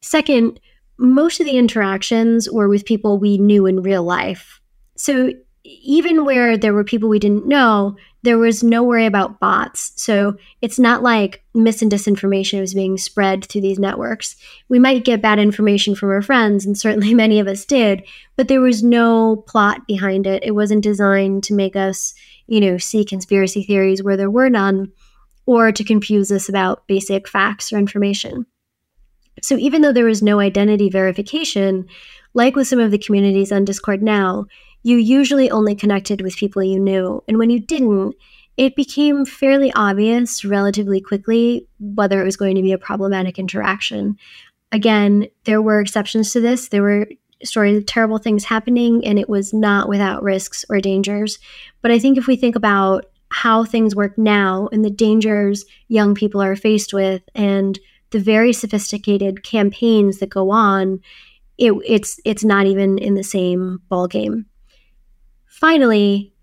Second, 0.00 0.60
most 0.98 1.40
of 1.40 1.46
the 1.46 1.58
interactions 1.58 2.48
were 2.50 2.68
with 2.68 2.84
people 2.84 3.18
we 3.18 3.38
knew 3.38 3.66
in 3.66 3.82
real 3.82 4.04
life. 4.04 4.60
So 4.96 5.32
even 5.64 6.24
where 6.24 6.56
there 6.56 6.72
were 6.72 6.84
people 6.84 7.08
we 7.08 7.18
didn't 7.18 7.46
know, 7.46 7.96
there 8.22 8.38
was 8.38 8.62
no 8.62 8.82
worry 8.82 9.04
about 9.04 9.40
bots. 9.40 9.92
So 9.96 10.36
it's 10.60 10.78
not 10.78 11.02
like 11.02 11.42
mis 11.54 11.82
and 11.82 11.90
disinformation 11.90 12.60
was 12.60 12.74
being 12.74 12.96
spread 12.96 13.44
through 13.44 13.62
these 13.62 13.78
networks. 13.78 14.36
We 14.68 14.78
might 14.78 15.04
get 15.04 15.22
bad 15.22 15.38
information 15.38 15.94
from 15.94 16.10
our 16.10 16.22
friends, 16.22 16.64
and 16.64 16.78
certainly 16.78 17.14
many 17.14 17.40
of 17.40 17.48
us 17.48 17.64
did, 17.64 18.04
but 18.36 18.48
there 18.48 18.60
was 18.60 18.82
no 18.82 19.36
plot 19.46 19.86
behind 19.86 20.26
it. 20.26 20.44
It 20.44 20.52
wasn't 20.52 20.84
designed 20.84 21.42
to 21.44 21.54
make 21.54 21.74
us, 21.74 22.14
you 22.46 22.60
know, 22.60 22.78
see 22.78 23.04
conspiracy 23.04 23.64
theories 23.64 24.02
where 24.02 24.16
there 24.16 24.30
were 24.30 24.48
none 24.48 24.92
or 25.44 25.72
to 25.72 25.84
confuse 25.84 26.30
us 26.30 26.48
about 26.48 26.86
basic 26.86 27.28
facts 27.28 27.72
or 27.72 27.78
information. 27.78 28.46
So 29.42 29.56
even 29.56 29.82
though 29.82 29.92
there 29.92 30.04
was 30.04 30.22
no 30.22 30.38
identity 30.38 30.88
verification, 30.88 31.88
like 32.34 32.54
with 32.54 32.68
some 32.68 32.78
of 32.78 32.92
the 32.92 32.98
communities 32.98 33.50
on 33.50 33.64
Discord 33.64 34.02
now, 34.02 34.46
you 34.82 34.96
usually 34.96 35.50
only 35.50 35.74
connected 35.74 36.20
with 36.20 36.36
people 36.36 36.62
you 36.62 36.80
knew. 36.80 37.22
And 37.28 37.38
when 37.38 37.50
you 37.50 37.60
didn't, 37.60 38.14
it 38.56 38.76
became 38.76 39.24
fairly 39.24 39.72
obvious 39.74 40.44
relatively 40.44 41.00
quickly 41.00 41.66
whether 41.78 42.20
it 42.20 42.24
was 42.24 42.36
going 42.36 42.56
to 42.56 42.62
be 42.62 42.72
a 42.72 42.78
problematic 42.78 43.38
interaction. 43.38 44.16
Again, 44.72 45.28
there 45.44 45.62
were 45.62 45.80
exceptions 45.80 46.32
to 46.32 46.40
this. 46.40 46.68
There 46.68 46.82
were 46.82 47.06
stories 47.44 47.76
of 47.76 47.86
terrible 47.86 48.18
things 48.18 48.44
happening, 48.44 49.04
and 49.04 49.18
it 49.18 49.28
was 49.28 49.52
not 49.52 49.88
without 49.88 50.22
risks 50.22 50.64
or 50.68 50.80
dangers. 50.80 51.38
But 51.80 51.90
I 51.90 51.98
think 51.98 52.18
if 52.18 52.26
we 52.26 52.36
think 52.36 52.56
about 52.56 53.06
how 53.30 53.64
things 53.64 53.96
work 53.96 54.16
now 54.18 54.68
and 54.72 54.84
the 54.84 54.90
dangers 54.90 55.64
young 55.88 56.14
people 56.14 56.42
are 56.42 56.56
faced 56.56 56.92
with, 56.92 57.22
and 57.34 57.78
the 58.10 58.20
very 58.20 58.52
sophisticated 58.52 59.42
campaigns 59.42 60.18
that 60.18 60.28
go 60.28 60.50
on, 60.50 61.00
it, 61.58 61.72
it's 61.86 62.20
it's 62.24 62.44
not 62.44 62.66
even 62.66 62.98
in 62.98 63.14
the 63.14 63.24
same 63.24 63.80
ballgame. 63.90 64.44
Finally, 65.62 66.34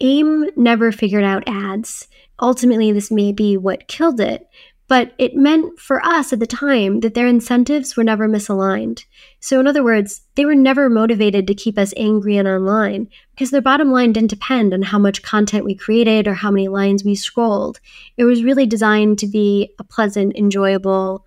AIM 0.00 0.50
never 0.54 0.92
figured 0.92 1.24
out 1.24 1.42
ads. 1.48 2.06
Ultimately, 2.40 2.92
this 2.92 3.10
may 3.10 3.32
be 3.32 3.56
what 3.56 3.88
killed 3.88 4.20
it, 4.20 4.48
but 4.86 5.14
it 5.18 5.34
meant 5.34 5.80
for 5.80 6.00
us 6.06 6.32
at 6.32 6.38
the 6.38 6.46
time 6.46 7.00
that 7.00 7.14
their 7.14 7.26
incentives 7.26 7.96
were 7.96 8.04
never 8.04 8.28
misaligned. 8.28 9.04
So, 9.40 9.58
in 9.58 9.66
other 9.66 9.82
words, 9.82 10.22
they 10.36 10.44
were 10.44 10.54
never 10.54 10.88
motivated 10.88 11.48
to 11.48 11.56
keep 11.56 11.76
us 11.76 11.92
angry 11.96 12.36
and 12.36 12.46
online 12.46 13.08
because 13.32 13.50
their 13.50 13.60
bottom 13.60 13.90
line 13.90 14.12
didn't 14.12 14.30
depend 14.30 14.72
on 14.72 14.82
how 14.82 14.98
much 15.00 15.22
content 15.22 15.64
we 15.64 15.74
created 15.74 16.28
or 16.28 16.34
how 16.34 16.52
many 16.52 16.68
lines 16.68 17.02
we 17.02 17.16
scrolled. 17.16 17.80
It 18.16 18.26
was 18.26 18.44
really 18.44 18.64
designed 18.64 19.18
to 19.18 19.26
be 19.26 19.74
a 19.80 19.82
pleasant, 19.82 20.36
enjoyable, 20.36 21.26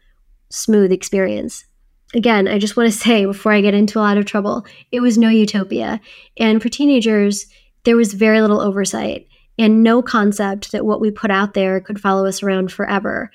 smooth 0.50 0.94
experience. 0.94 1.66
Again, 2.14 2.48
I 2.48 2.60
just 2.60 2.76
want 2.76 2.92
to 2.92 2.98
say 2.98 3.26
before 3.26 3.54
I 3.54 3.62
get 3.62 3.74
into 3.74 4.00
a 4.00 4.02
lot 4.02 4.18
of 4.18 4.26
trouble, 4.26 4.66
it 4.92 5.00
was 5.00 5.18
no 5.18 5.30
utopia. 5.30 6.02
And 6.38 6.62
for 6.62 6.70
teenagers, 6.70 7.48
there 7.84 7.96
was 7.96 8.14
very 8.14 8.42
little 8.42 8.60
oversight 8.60 9.28
and 9.58 9.84
no 9.84 10.02
concept 10.02 10.72
that 10.72 10.86
what 10.86 11.00
we 11.00 11.12
put 11.12 11.32
out 11.32 11.54
there 11.54 11.80
could 11.80 12.02
follow 12.02 12.26
us 12.26 12.44
around 12.44 12.72
forever 12.72 13.32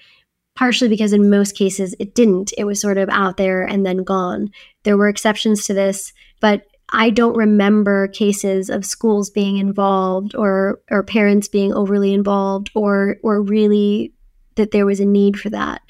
partially 0.57 0.89
because 0.89 1.13
in 1.13 1.31
most 1.31 1.55
cases 1.55 1.95
it 2.01 2.15
didn't. 2.15 2.53
It 2.59 2.65
was 2.65 2.81
sort 2.81 2.99
of 2.99 3.09
out 3.11 3.37
there 3.37 3.63
and 3.63 3.87
then 3.87 3.99
gone. 3.99 4.51
There 4.83 4.97
were 4.97 5.09
exceptions 5.09 5.65
to 5.67 5.75
this, 5.75 6.13
but 6.41 6.63
I 6.89 7.11
don't 7.11 7.37
remember 7.37 8.09
cases 8.09 8.71
of 8.71 8.85
schools 8.85 9.31
being 9.31 9.59
involved 9.59 10.35
or 10.35 10.81
or 10.91 11.03
parents 11.03 11.49
being 11.49 11.73
overly 11.73 12.13
involved 12.13 12.71
or 12.75 13.19
or 13.23 13.43
really 13.43 14.13
that 14.55 14.71
there 14.71 14.87
was 14.87 15.01
a 15.01 15.05
need 15.05 15.39
for 15.39 15.51
that. 15.51 15.83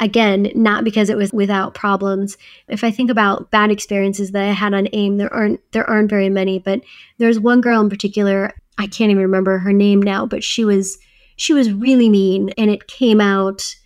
Again, 0.00 0.50
not 0.54 0.84
because 0.84 1.10
it 1.10 1.16
was 1.16 1.32
without 1.32 1.74
problems. 1.74 2.36
If 2.66 2.82
I 2.82 2.90
think 2.90 3.10
about 3.10 3.50
bad 3.50 3.70
experiences 3.70 4.32
that 4.32 4.42
I 4.42 4.52
had 4.52 4.74
on 4.74 4.88
AIM, 4.92 5.18
there 5.18 5.32
aren't 5.32 5.60
there 5.72 5.88
aren't 5.88 6.10
very 6.10 6.28
many, 6.28 6.58
but 6.58 6.80
there's 7.18 7.38
one 7.38 7.60
girl 7.60 7.80
in 7.80 7.90
particular, 7.90 8.52
I 8.78 8.86
can't 8.86 9.10
even 9.10 9.22
remember 9.22 9.58
her 9.58 9.72
name 9.72 10.00
now, 10.00 10.26
but 10.26 10.42
she 10.42 10.64
was 10.64 10.98
she 11.36 11.52
was 11.52 11.72
really 11.72 12.08
mean 12.08 12.50
and 12.56 12.70
it 12.70 12.88
came 12.88 13.20
out 13.20 13.76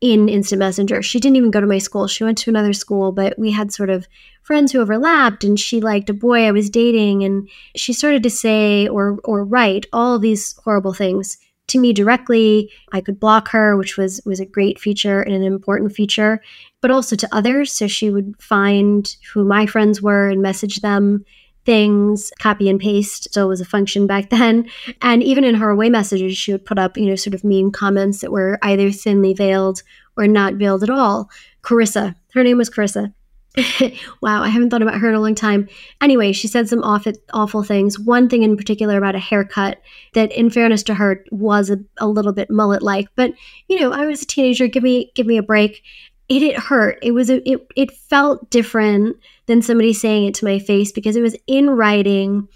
in 0.00 0.28
Instant 0.28 0.60
Messenger. 0.60 1.02
She 1.02 1.18
didn't 1.18 1.36
even 1.36 1.50
go 1.50 1.60
to 1.60 1.66
my 1.66 1.78
school. 1.78 2.06
She 2.06 2.22
went 2.22 2.38
to 2.38 2.50
another 2.50 2.72
school, 2.72 3.10
but 3.10 3.36
we 3.36 3.50
had 3.50 3.72
sort 3.72 3.90
of 3.90 4.06
friends 4.42 4.70
who 4.70 4.80
overlapped 4.80 5.42
and 5.42 5.58
she 5.58 5.80
liked 5.80 6.08
a 6.08 6.14
boy 6.14 6.46
I 6.46 6.52
was 6.52 6.70
dating 6.70 7.24
and 7.24 7.48
she 7.74 7.92
started 7.92 8.22
to 8.22 8.30
say 8.30 8.86
or 8.86 9.18
or 9.24 9.44
write 9.44 9.86
all 9.92 10.18
these 10.18 10.56
horrible 10.64 10.94
things 10.94 11.36
to 11.68 11.78
me 11.78 11.92
directly. 11.92 12.70
I 12.92 13.00
could 13.00 13.20
block 13.20 13.48
her, 13.48 13.76
which 13.76 13.96
was 13.96 14.20
was 14.24 14.40
a 14.40 14.46
great 14.46 14.78
feature 14.78 15.20
and 15.20 15.34
an 15.34 15.42
important 15.42 15.92
feature, 15.92 16.42
but 16.80 16.90
also 16.90 17.16
to 17.16 17.28
others. 17.32 17.72
So 17.72 17.86
she 17.86 18.10
would 18.10 18.34
find 18.40 19.14
who 19.32 19.44
my 19.44 19.66
friends 19.66 20.02
were 20.02 20.28
and 20.28 20.42
message 20.42 20.80
them 20.80 21.24
things, 21.68 22.32
copy 22.38 22.70
and 22.70 22.80
paste 22.80 23.24
still 23.24 23.46
was 23.46 23.60
a 23.60 23.64
function 23.64 24.06
back 24.06 24.30
then. 24.30 24.66
And 25.02 25.22
even 25.22 25.44
in 25.44 25.54
her 25.56 25.68
away 25.68 25.90
messages, 25.90 26.36
she 26.36 26.50
would 26.50 26.64
put 26.64 26.78
up, 26.78 26.96
you 26.96 27.04
know, 27.04 27.14
sort 27.14 27.34
of 27.34 27.44
mean 27.44 27.70
comments 27.70 28.20
that 28.20 28.32
were 28.32 28.58
either 28.62 28.90
thinly 28.90 29.34
veiled 29.34 29.82
or 30.16 30.26
not 30.26 30.54
veiled 30.54 30.82
at 30.82 30.88
all. 30.88 31.30
Carissa, 31.62 32.14
her 32.32 32.42
name 32.42 32.56
was 32.56 32.70
Carissa. 32.70 33.12
wow, 34.20 34.42
I 34.42 34.48
haven't 34.48 34.70
thought 34.70 34.82
about 34.82 35.00
her 35.00 35.08
in 35.08 35.14
a 35.14 35.20
long 35.20 35.34
time. 35.34 35.68
Anyway, 36.00 36.32
she 36.32 36.46
said 36.46 36.68
some 36.68 36.82
awful, 36.82 37.12
awful 37.32 37.62
things. 37.62 37.98
One 37.98 38.28
thing 38.28 38.42
in 38.42 38.56
particular 38.56 38.98
about 38.98 39.14
a 39.14 39.20
haircut 39.20 39.80
that, 40.14 40.30
in 40.32 40.50
fairness 40.50 40.82
to 40.84 40.94
her, 40.94 41.24
was 41.30 41.70
a, 41.70 41.78
a 41.96 42.06
little 42.06 42.32
bit 42.32 42.50
mullet-like. 42.50 43.08
But 43.16 43.32
you 43.68 43.80
know, 43.80 43.92
I 43.92 44.06
was 44.06 44.22
a 44.22 44.26
teenager. 44.26 44.68
Give 44.68 44.82
me, 44.82 45.10
give 45.14 45.26
me 45.26 45.38
a 45.38 45.42
break 45.42 45.82
it, 46.28 46.42
it 46.42 46.58
hurt. 46.58 46.98
It 47.02 47.12
was 47.12 47.30
a, 47.30 47.48
it 47.50 47.66
it 47.74 47.92
felt 47.92 48.50
different 48.50 49.16
than 49.46 49.62
somebody 49.62 49.92
saying 49.92 50.26
it 50.26 50.34
to 50.34 50.44
my 50.44 50.58
face 50.58 50.92
because 50.92 51.16
it 51.16 51.22
was 51.22 51.36
in 51.46 51.70
writing 51.70 52.48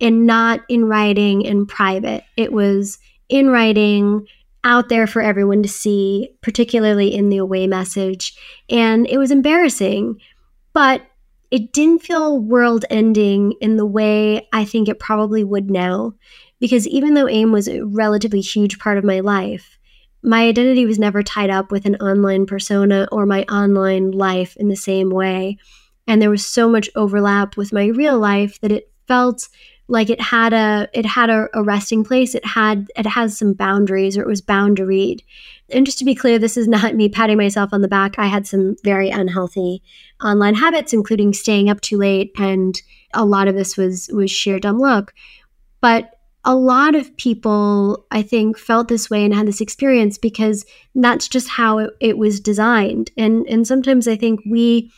and 0.00 0.26
not 0.26 0.60
in 0.68 0.86
writing 0.86 1.42
in 1.42 1.66
private. 1.66 2.24
It 2.36 2.52
was 2.52 2.98
in 3.28 3.50
writing 3.50 4.26
out 4.64 4.88
there 4.88 5.06
for 5.06 5.20
everyone 5.20 5.62
to 5.62 5.68
see, 5.68 6.30
particularly 6.40 7.14
in 7.14 7.28
the 7.28 7.36
away 7.36 7.66
message. 7.66 8.36
And 8.70 9.06
it 9.06 9.18
was 9.18 9.30
embarrassing, 9.30 10.20
but 10.78 11.02
it 11.50 11.72
didn't 11.72 12.04
feel 12.04 12.38
world 12.38 12.84
ending 12.88 13.52
in 13.60 13.76
the 13.76 13.84
way 13.84 14.46
I 14.52 14.64
think 14.64 14.88
it 14.88 15.00
probably 15.00 15.42
would 15.42 15.72
now. 15.72 16.14
Because 16.60 16.86
even 16.86 17.14
though 17.14 17.26
AIM 17.26 17.50
was 17.50 17.66
a 17.66 17.84
relatively 17.84 18.40
huge 18.40 18.78
part 18.78 18.96
of 18.96 19.02
my 19.02 19.18
life, 19.18 19.76
my 20.22 20.44
identity 20.44 20.86
was 20.86 20.96
never 20.96 21.24
tied 21.24 21.50
up 21.50 21.72
with 21.72 21.84
an 21.84 21.96
online 21.96 22.46
persona 22.46 23.08
or 23.10 23.26
my 23.26 23.42
online 23.50 24.12
life 24.12 24.56
in 24.56 24.68
the 24.68 24.76
same 24.76 25.10
way. 25.10 25.58
And 26.06 26.22
there 26.22 26.30
was 26.30 26.46
so 26.46 26.68
much 26.68 26.88
overlap 26.94 27.56
with 27.56 27.72
my 27.72 27.86
real 27.86 28.16
life 28.16 28.60
that 28.60 28.70
it 28.70 28.88
felt 29.08 29.48
like 29.88 30.10
it 30.10 30.20
had 30.20 30.52
a 30.52 30.88
it 30.92 31.06
had 31.06 31.30
a, 31.30 31.48
a 31.54 31.62
resting 31.62 32.04
place. 32.04 32.34
It 32.34 32.44
had 32.44 32.88
it 32.94 33.06
has 33.06 33.36
some 33.38 33.54
boundaries 33.54 34.16
or 34.16 34.22
it 34.22 34.28
was 34.28 34.42
boundaried. 34.42 35.20
And 35.70 35.86
just 35.86 35.98
to 35.98 36.04
be 36.04 36.14
clear, 36.14 36.38
this 36.38 36.56
is 36.56 36.68
not 36.68 36.94
me 36.94 37.08
patting 37.08 37.38
myself 37.38 37.70
on 37.72 37.80
the 37.80 37.88
back. 37.88 38.18
I 38.18 38.26
had 38.26 38.46
some 38.46 38.76
very 38.84 39.10
unhealthy 39.10 39.82
online 40.22 40.54
habits, 40.54 40.92
including 40.92 41.32
staying 41.32 41.70
up 41.70 41.80
too 41.80 41.96
late, 41.96 42.32
and 42.38 42.80
a 43.14 43.24
lot 43.24 43.48
of 43.48 43.54
this 43.54 43.76
was 43.76 44.08
was 44.12 44.30
sheer 44.30 44.60
dumb 44.60 44.78
luck. 44.78 45.14
But 45.80 46.14
a 46.44 46.54
lot 46.54 46.94
of 46.94 47.16
people, 47.16 48.06
I 48.10 48.22
think, 48.22 48.58
felt 48.58 48.88
this 48.88 49.10
way 49.10 49.24
and 49.24 49.34
had 49.34 49.48
this 49.48 49.60
experience 49.60 50.18
because 50.18 50.64
that's 50.94 51.28
just 51.28 51.48
how 51.48 51.78
it, 51.78 51.90
it, 52.00 52.18
was 52.18 52.40
designed. 52.40 53.10
And 53.16 53.46
and 53.48 53.66
sometimes 53.66 54.06
I 54.06 54.16
think 54.16 54.40
we 54.48 54.90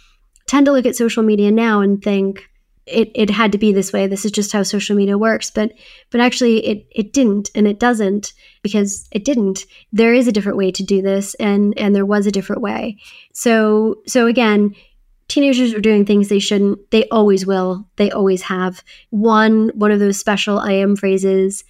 tend 0.46 0.66
to 0.66 0.72
look 0.72 0.86
at 0.86 0.96
social 0.96 1.22
media 1.22 1.50
now 1.50 1.80
and 1.80 2.02
think 2.02 2.49
it, 2.90 3.10
it 3.14 3.30
had 3.30 3.52
to 3.52 3.58
be 3.58 3.72
this 3.72 3.92
way. 3.92 4.06
This 4.06 4.24
is 4.24 4.32
just 4.32 4.52
how 4.52 4.62
social 4.62 4.96
media 4.96 5.16
works. 5.16 5.50
But 5.50 5.72
but 6.10 6.20
actually 6.20 6.66
it 6.66 6.86
it 6.90 7.12
didn't 7.12 7.50
and 7.54 7.66
it 7.66 7.78
doesn't 7.78 8.32
because 8.62 9.08
it 9.12 9.24
didn't. 9.24 9.66
There 9.92 10.14
is 10.14 10.28
a 10.28 10.32
different 10.32 10.58
way 10.58 10.70
to 10.72 10.82
do 10.82 11.02
this 11.02 11.34
and 11.34 11.76
and 11.78 11.94
there 11.94 12.06
was 12.06 12.26
a 12.26 12.32
different 12.32 12.62
way. 12.62 12.98
So 13.32 14.02
so 14.06 14.26
again, 14.26 14.74
teenagers 15.28 15.72
are 15.72 15.80
doing 15.80 16.04
things 16.04 16.28
they 16.28 16.38
shouldn't. 16.38 16.90
They 16.90 17.08
always 17.08 17.46
will. 17.46 17.86
They 17.96 18.10
always 18.10 18.42
have. 18.42 18.82
One, 19.10 19.70
one 19.74 19.92
of 19.92 20.00
those 20.00 20.18
special 20.18 20.60
IM 20.60 20.96
phrases, 20.96 21.64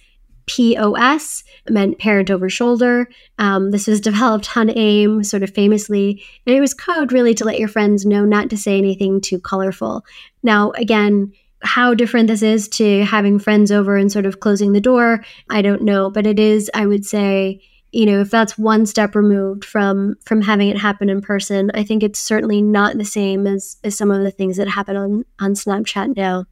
POS, 0.51 1.43
meant 1.69 1.97
parent 1.97 2.29
over 2.29 2.49
shoulder. 2.49 3.09
Um, 3.39 3.71
this 3.71 3.87
was 3.87 4.01
developed 4.01 4.57
on 4.57 4.69
AIM 4.69 5.23
sort 5.23 5.43
of 5.43 5.53
famously, 5.53 6.23
and 6.45 6.55
it 6.55 6.59
was 6.59 6.73
code 6.73 7.13
really 7.13 7.33
to 7.35 7.45
let 7.45 7.59
your 7.59 7.69
friends 7.69 8.05
know 8.05 8.25
not 8.25 8.49
to 8.49 8.57
say 8.57 8.77
anything 8.77 9.21
too 9.21 9.39
colorful. 9.39 10.03
Now, 10.43 10.71
again, 10.71 11.31
how 11.63 11.93
different 11.93 12.27
this 12.27 12.41
is 12.41 12.67
to 12.69 13.05
having 13.05 13.39
friends 13.39 13.71
over 13.71 13.95
and 13.95 14.11
sort 14.11 14.25
of 14.25 14.41
closing 14.41 14.73
the 14.73 14.81
door, 14.81 15.23
I 15.49 15.61
don't 15.61 15.83
know, 15.83 16.09
but 16.09 16.27
it 16.27 16.39
is, 16.39 16.69
I 16.73 16.85
would 16.85 17.05
say, 17.05 17.61
you 17.93 18.05
know 18.05 18.21
if 18.21 18.31
that's 18.31 18.57
one 18.57 18.85
step 18.85 19.15
removed 19.15 19.65
from 19.65 20.15
from 20.25 20.41
having 20.41 20.69
it 20.69 20.77
happen 20.77 21.09
in 21.09 21.19
person 21.19 21.69
i 21.73 21.83
think 21.83 22.03
it's 22.03 22.19
certainly 22.19 22.61
not 22.61 22.97
the 22.97 23.03
same 23.03 23.45
as 23.45 23.75
as 23.83 23.97
some 23.97 24.09
of 24.09 24.23
the 24.23 24.31
things 24.31 24.55
that 24.55 24.69
happen 24.69 24.95
on 24.95 25.25
on 25.39 25.51
snapchat 25.55 26.15
now 26.15 26.45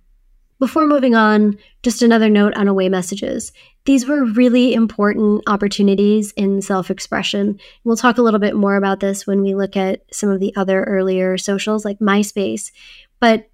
before 0.60 0.86
moving 0.86 1.16
on 1.16 1.58
just 1.84 2.02
another 2.02 2.30
note 2.30 2.54
on 2.56 2.68
away 2.68 2.90
messages. 2.90 3.52
These 3.86 4.08
were 4.08 4.26
really 4.26 4.74
important 4.74 5.44
opportunities 5.48 6.32
in 6.34 6.62
self-expression. 6.62 7.60
We'll 7.84 7.98
talk 7.98 8.18
a 8.18 8.22
little 8.22 8.40
bit 8.40 8.56
more 8.56 8.76
about 8.76 9.00
this 9.00 9.26
when 9.26 9.42
we 9.42 9.56
look 9.56 9.78
at 9.78 10.02
some 10.12 10.30
of 10.30 10.40
the 10.40 10.54
other 10.56 10.84
earlier 10.84 11.38
socials 11.38 11.86
like 11.86 12.00
myspace 12.00 12.72
but 13.20 13.50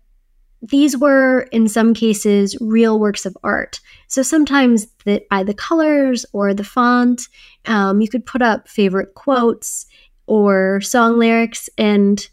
these 0.62 0.98
were 0.98 1.42
in 1.52 1.68
some 1.68 1.94
cases 1.94 2.58
real 2.60 3.00
works 3.00 3.26
of 3.26 3.38
art. 3.44 3.80
So 4.08 4.24
sometimes 4.24 4.86
by 4.86 5.44
the 5.44 5.54
colors 5.54 6.26
or 6.34 6.54
the 6.54 6.64
font 6.64 7.24
um, 7.66 8.02
you 8.02 8.08
could 8.08 8.26
put 8.26 8.42
up 8.42 8.68
favorite 8.68 9.14
quotes 9.14 9.86
or 10.28 10.82
song 10.82 11.20
lyrics 11.20 11.70
and 11.78 12.28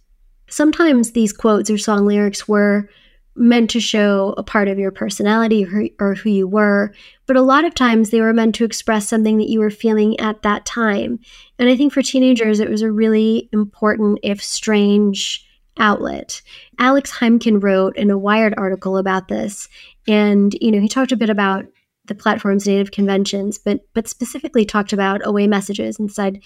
sometimes 0.49 1.12
these 1.12 1.33
quotes 1.33 1.71
or 1.71 1.79
song 1.79 2.07
lyrics 2.07 2.49
were 2.49 2.88
meant 3.35 3.71
to 3.71 3.81
show 3.81 4.35
a 4.37 4.43
part 4.43 4.69
of 4.69 4.79
your 4.79 4.91
personality 4.91 5.67
or, 5.99 6.15
who 6.15 6.31
you 6.31 6.47
were 6.47 6.93
but 7.27 7.37
a 7.37 7.43
lot 7.43 7.65
of 7.65 7.75
times 7.75 8.11
they 8.11 8.21
were 8.21 8.33
meant 8.33 8.55
to 8.55 8.65
express 8.65 9.09
something 9.09 9.39
that 9.39 9.49
you 9.49 9.59
were 9.59 9.71
feeling 9.71 10.19
at 10.21 10.43
that 10.43 10.67
time 10.67 11.19
and 11.59 11.69
i 11.69 11.77
think 11.77 11.93
for 11.93 12.03
teenagers 12.03 12.61
it 12.61 12.71
was 12.71 12.83
a 12.83 12.91
really 12.91 13.49
important 13.53 14.19
if 14.23 14.43
strange 14.43 15.47
outlet. 15.79 16.43
Alex 16.79 17.12
Heimkin 17.12 17.62
wrote 17.62 17.97
in 17.97 18.11
a 18.11 18.19
Wired 18.19 18.55
article 18.57 18.97
about 18.97 19.29
this, 19.29 19.69
and 20.07 20.55
you 20.61 20.71
know 20.71 20.81
he 20.81 20.89
talked 20.89 21.12
a 21.12 21.17
bit 21.17 21.31
about 21.31 21.65
the 22.07 22.15
platform's 22.15 22.67
native 22.67 22.91
conventions, 22.91 23.59
but 23.59 23.81
but 23.95 24.09
specifically 24.09 24.65
talked 24.65 24.93
about 24.93 25.27
away 25.27 25.47
messages 25.47 25.99
and 25.99 26.11
said, 26.11 26.41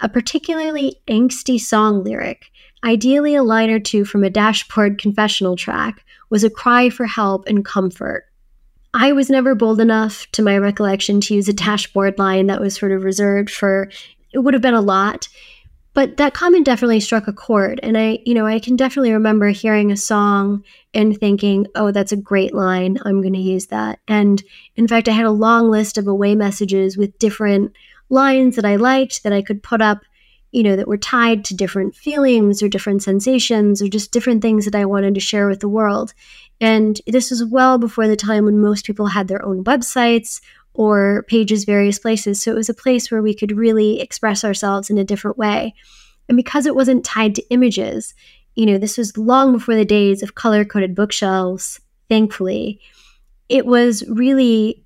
a 0.00 0.08
particularly 0.08 1.00
angsty 1.08 1.60
song 1.60 2.04
lyric, 2.04 2.50
ideally 2.84 3.34
a 3.34 3.42
line 3.42 3.70
or 3.70 3.80
two 3.80 4.04
from 4.04 4.24
a 4.24 4.30
dashboard 4.30 4.98
confessional 4.98 5.56
track, 5.56 6.04
was 6.30 6.44
a 6.44 6.50
cry 6.50 6.90
for 6.90 7.06
help 7.06 7.46
and 7.46 7.64
comfort. 7.64 8.24
I 8.94 9.12
was 9.12 9.28
never 9.28 9.54
bold 9.54 9.80
enough, 9.80 10.26
to 10.32 10.42
my 10.42 10.56
recollection, 10.56 11.20
to 11.22 11.34
use 11.34 11.48
a 11.48 11.52
dashboard 11.52 12.18
line 12.18 12.46
that 12.46 12.60
was 12.60 12.74
sort 12.74 12.92
of 12.92 13.04
reserved 13.04 13.50
for, 13.50 13.90
it 14.32 14.38
would 14.38 14.54
have 14.54 14.62
been 14.62 14.74
a 14.74 14.80
lot. 14.80 15.28
But 15.94 16.16
that 16.18 16.34
comment 16.34 16.64
definitely 16.64 17.00
struck 17.00 17.26
a 17.26 17.32
chord. 17.32 17.80
And 17.82 17.98
I, 17.98 18.20
you 18.24 18.32
know, 18.32 18.46
I 18.46 18.60
can 18.60 18.76
definitely 18.76 19.12
remember 19.12 19.48
hearing 19.48 19.90
a 19.90 19.96
song 19.96 20.62
and 20.94 21.18
thinking, 21.18 21.66
oh, 21.74 21.90
that's 21.90 22.12
a 22.12 22.16
great 22.16 22.54
line. 22.54 22.98
I'm 23.04 23.20
going 23.20 23.34
to 23.34 23.40
use 23.40 23.66
that. 23.66 23.98
And 24.06 24.42
in 24.76 24.86
fact, 24.86 25.08
I 25.08 25.12
had 25.12 25.26
a 25.26 25.30
long 25.30 25.70
list 25.70 25.98
of 25.98 26.06
away 26.06 26.34
messages 26.34 26.96
with 26.96 27.18
different 27.18 27.72
lines 28.08 28.56
that 28.56 28.64
I 28.64 28.76
liked 28.76 29.22
that 29.22 29.32
I 29.32 29.42
could 29.42 29.62
put 29.62 29.80
up, 29.80 30.00
you 30.52 30.62
know, 30.62 30.76
that 30.76 30.88
were 30.88 30.96
tied 30.96 31.44
to 31.46 31.54
different 31.54 31.94
feelings 31.94 32.62
or 32.62 32.68
different 32.68 33.02
sensations 33.02 33.82
or 33.82 33.88
just 33.88 34.12
different 34.12 34.42
things 34.42 34.64
that 34.64 34.74
I 34.74 34.84
wanted 34.84 35.14
to 35.14 35.20
share 35.20 35.48
with 35.48 35.60
the 35.60 35.68
world. 35.68 36.14
And 36.60 37.00
this 37.06 37.30
was 37.30 37.44
well 37.44 37.78
before 37.78 38.08
the 38.08 38.16
time 38.16 38.44
when 38.44 38.60
most 38.60 38.86
people 38.86 39.06
had 39.06 39.28
their 39.28 39.44
own 39.44 39.64
websites 39.64 40.40
or 40.74 41.24
pages 41.28 41.64
various 41.64 41.98
places. 41.98 42.40
So 42.40 42.52
it 42.52 42.56
was 42.56 42.68
a 42.68 42.74
place 42.74 43.10
where 43.10 43.22
we 43.22 43.34
could 43.34 43.56
really 43.56 44.00
express 44.00 44.44
ourselves 44.44 44.90
in 44.90 44.98
a 44.98 45.04
different 45.04 45.36
way. 45.36 45.74
And 46.28 46.36
because 46.36 46.66
it 46.66 46.74
wasn't 46.74 47.04
tied 47.04 47.34
to 47.34 47.50
images, 47.50 48.14
you 48.54 48.66
know, 48.66 48.78
this 48.78 48.98
was 48.98 49.16
long 49.16 49.52
before 49.52 49.74
the 49.74 49.84
days 49.84 50.22
of 50.22 50.34
color 50.34 50.64
coded 50.64 50.94
bookshelves, 50.94 51.80
thankfully. 52.08 52.80
It 53.48 53.66
was 53.66 54.06
really 54.08 54.84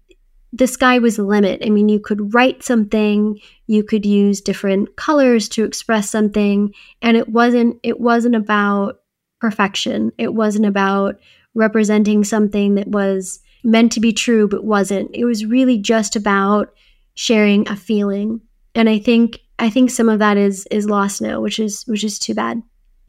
the 0.52 0.66
sky 0.66 0.98
was 0.98 1.16
the 1.16 1.24
limit. 1.24 1.62
I 1.64 1.70
mean, 1.70 1.88
you 1.88 1.98
could 1.98 2.34
write 2.34 2.62
something, 2.62 3.40
you 3.66 3.82
could 3.82 4.04
use 4.04 4.40
different 4.40 4.96
colors 4.96 5.48
to 5.50 5.64
express 5.64 6.10
something, 6.10 6.74
and 7.00 7.16
it 7.16 7.28
wasn't 7.28 7.78
it 7.82 8.00
wasn't 8.00 8.34
about 8.34 9.00
perfection. 9.40 10.12
It 10.18 10.34
wasn't 10.34 10.66
about 10.66 11.16
representing 11.54 12.24
something 12.24 12.74
that 12.74 12.88
was 12.88 13.40
meant 13.64 13.92
to 13.92 14.00
be 14.00 14.12
true 14.12 14.46
but 14.46 14.64
wasn't. 14.64 15.10
It 15.14 15.24
was 15.24 15.46
really 15.46 15.78
just 15.78 16.16
about 16.16 16.72
sharing 17.14 17.68
a 17.68 17.76
feeling. 17.76 18.40
And 18.74 18.88
I 18.88 18.98
think 18.98 19.40
I 19.58 19.70
think 19.70 19.90
some 19.90 20.08
of 20.08 20.18
that 20.18 20.36
is 20.36 20.66
is 20.70 20.88
lost 20.88 21.22
now, 21.22 21.40
which 21.40 21.58
is 21.58 21.84
which 21.86 22.04
is 22.04 22.18
too 22.18 22.34
bad. 22.34 22.62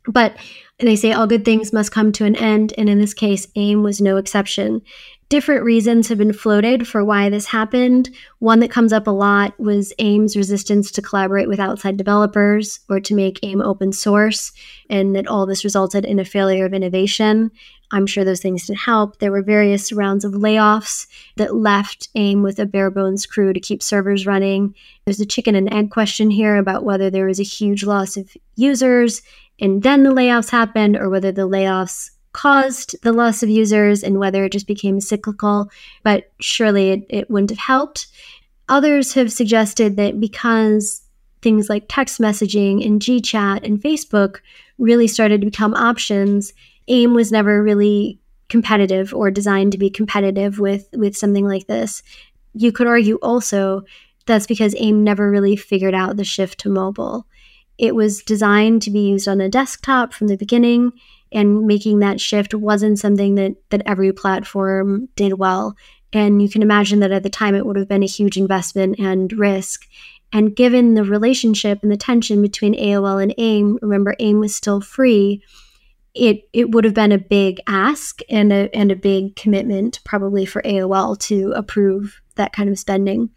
But 0.06 0.36
they 0.80 0.96
say 0.96 1.14
all 1.14 1.28
good 1.28 1.46
things 1.46 1.72
must 1.72 1.92
come 1.92 2.12
to 2.14 2.26
an 2.26 2.36
end, 2.36 2.74
and 2.78 2.90
in 2.90 3.00
this 3.00 3.14
case, 3.14 3.48
AIM 3.56 3.84
was 3.84 4.02
no 4.02 4.18
exception 4.18 4.82
different 5.34 5.64
reasons 5.64 6.10
have 6.10 6.20
been 6.20 6.32
floated 6.32 6.88
for 6.88 7.04
why 7.04 7.28
this 7.28 7.48
happened. 7.48 8.08
One 8.38 8.60
that 8.60 8.70
comes 8.70 8.94
up 8.94 9.08
a 9.08 9.10
lot 9.10 9.60
was 9.60 9.92
AIM's 9.98 10.38
resistance 10.38 10.92
to 10.92 11.02
collaborate 11.02 11.48
with 11.48 11.60
outside 11.60 11.98
developers 11.98 12.82
or 12.88 13.00
to 13.00 13.16
make 13.16 13.40
AIM 13.42 13.60
open 13.60 13.94
source, 13.94 14.52
and 14.92 15.16
that 15.16 15.26
all 15.26 15.48
this 15.48 15.64
resulted 15.64 16.06
in 16.06 16.20
a 16.20 16.24
failure 16.24 16.68
of 16.68 16.74
innovation. 16.76 17.50
I'm 17.90 18.06
sure 18.06 18.24
those 18.24 18.42
things 18.44 18.68
didn't 18.68 18.82
help. 18.82 19.18
There 19.18 19.32
were 19.32 19.42
various 19.42 19.92
rounds 19.92 20.24
of 20.24 20.34
layoffs 20.34 21.08
that 21.38 21.56
left 21.56 22.10
AIM 22.14 22.44
with 22.44 22.60
a 22.60 22.68
bare 22.68 22.92
bones 22.92 23.26
crew 23.26 23.54
to 23.54 23.60
keep 23.60 23.82
servers 23.82 24.28
running. 24.28 24.76
There's 25.06 25.20
a 25.20 25.26
chicken 25.26 25.56
and 25.56 25.74
egg 25.74 25.90
question 25.90 26.30
here 26.30 26.58
about 26.58 26.84
whether 26.84 27.10
there 27.10 27.26
was 27.26 27.40
a 27.40 27.44
huge 27.44 27.84
loss 27.84 28.18
of 28.18 28.38
users 28.56 29.24
and 29.60 29.84
then 29.84 30.04
the 30.04 30.10
layoffs 30.10 30.50
happened, 30.50 30.98
or 30.98 31.10
whether 31.10 31.32
the 31.32 31.48
layoffs 31.48 32.10
caused 32.34 33.02
the 33.04 33.14
loss 33.14 33.44
of 33.44 33.50
users 33.50 34.04
and 34.04 34.20
whether 34.20 34.44
it 34.44 34.52
just 34.52 34.68
became 34.68 35.00
cyclical, 35.00 35.70
but 36.04 36.32
surely 36.42 36.90
it, 36.90 37.06
it 37.10 37.30
wouldn't 37.30 37.52
have 37.52 37.60
helped. 37.60 38.08
Others 38.70 39.14
have 39.14 39.32
suggested 39.32 39.96
that 39.98 40.20
because 40.20 41.04
things 41.42 41.70
like 41.70 41.86
text 41.88 42.20
messaging 42.20 42.86
and 42.86 43.02
GChat 43.02 43.64
and 43.64 43.82
Facebook 43.82 44.40
really 44.80 45.08
started 45.08 45.42
to 45.42 45.46
become 45.46 45.74
options, 45.74 46.54
AIM 46.88 47.14
was 47.14 47.32
never 47.32 47.62
really 47.62 48.20
competitive 48.50 49.14
or 49.14 49.32
designed 49.32 49.72
to 49.72 49.78
be 49.78 49.90
competitive 49.90 50.60
with 50.60 50.88
with 50.94 51.16
something 51.16 51.48
like 51.48 51.68
this. 51.68 52.04
You 52.54 52.72
could 52.72 52.88
argue 52.88 53.16
also 53.22 53.84
that's 54.26 54.48
because 54.48 54.76
AIM 54.78 55.04
never 55.04 55.30
really 55.30 55.56
figured 55.56 55.94
out 55.94 56.18
the 56.18 56.24
shift 56.24 56.60
to 56.62 56.70
mobile. 56.70 57.28
It 57.78 57.96
was 57.96 58.24
designed 58.24 58.82
to 58.84 58.92
be 58.92 59.10
used 59.10 59.28
on 59.28 59.42
a 59.42 59.50
desktop 59.50 60.14
from 60.14 60.28
the 60.28 60.38
beginning 60.38 60.94
and 61.34 61.66
making 61.66 62.00
that 62.00 62.22
shift 62.22 62.54
wasn't 62.54 63.00
something 63.00 63.36
that 63.36 63.56
that 63.70 63.84
every 63.86 64.12
platform 64.12 65.10
did 65.16 65.34
well. 65.34 65.76
And 66.12 66.42
you 66.42 66.50
can 66.50 66.62
imagine 66.62 67.00
that 67.00 67.12
at 67.12 67.24
the 67.24 67.30
time 67.30 67.56
it 67.56 67.66
would 67.66 67.76
have 67.76 67.88
been 67.88 68.04
a 68.04 68.08
huge 68.08 68.38
investment 68.38 69.00
and 69.00 69.34
risk. 69.34 69.88
And 70.32 70.56
given 70.56 70.94
the 70.94 71.04
relationship 71.04 71.80
and 71.84 71.92
the 71.92 71.98
tension 71.98 72.42
between 72.42 72.76
AOL 72.76 73.22
and 73.22 73.34
AIM 73.38 73.80
remember 73.82 74.16
AIM 74.20 74.40
was 74.40 74.56
still 74.56 74.82
free 74.82 75.44
it 76.14 76.48
it 76.54 76.72
would 76.72 76.84
have 76.84 76.94
been 76.94 77.12
a 77.12 77.18
big 77.18 77.60
ask 77.68 78.22
and 78.30 78.54
a 78.54 78.70
and 78.76 78.92
a 78.92 78.96
big 78.96 79.36
commitment 79.36 80.00
probably 80.04 80.46
for 80.46 80.62
AOL 80.62 81.18
to 81.20 81.52
approve 81.56 82.22
that 82.36 82.54
kind 82.54 82.70
of 82.70 82.80
spending. 82.80 83.30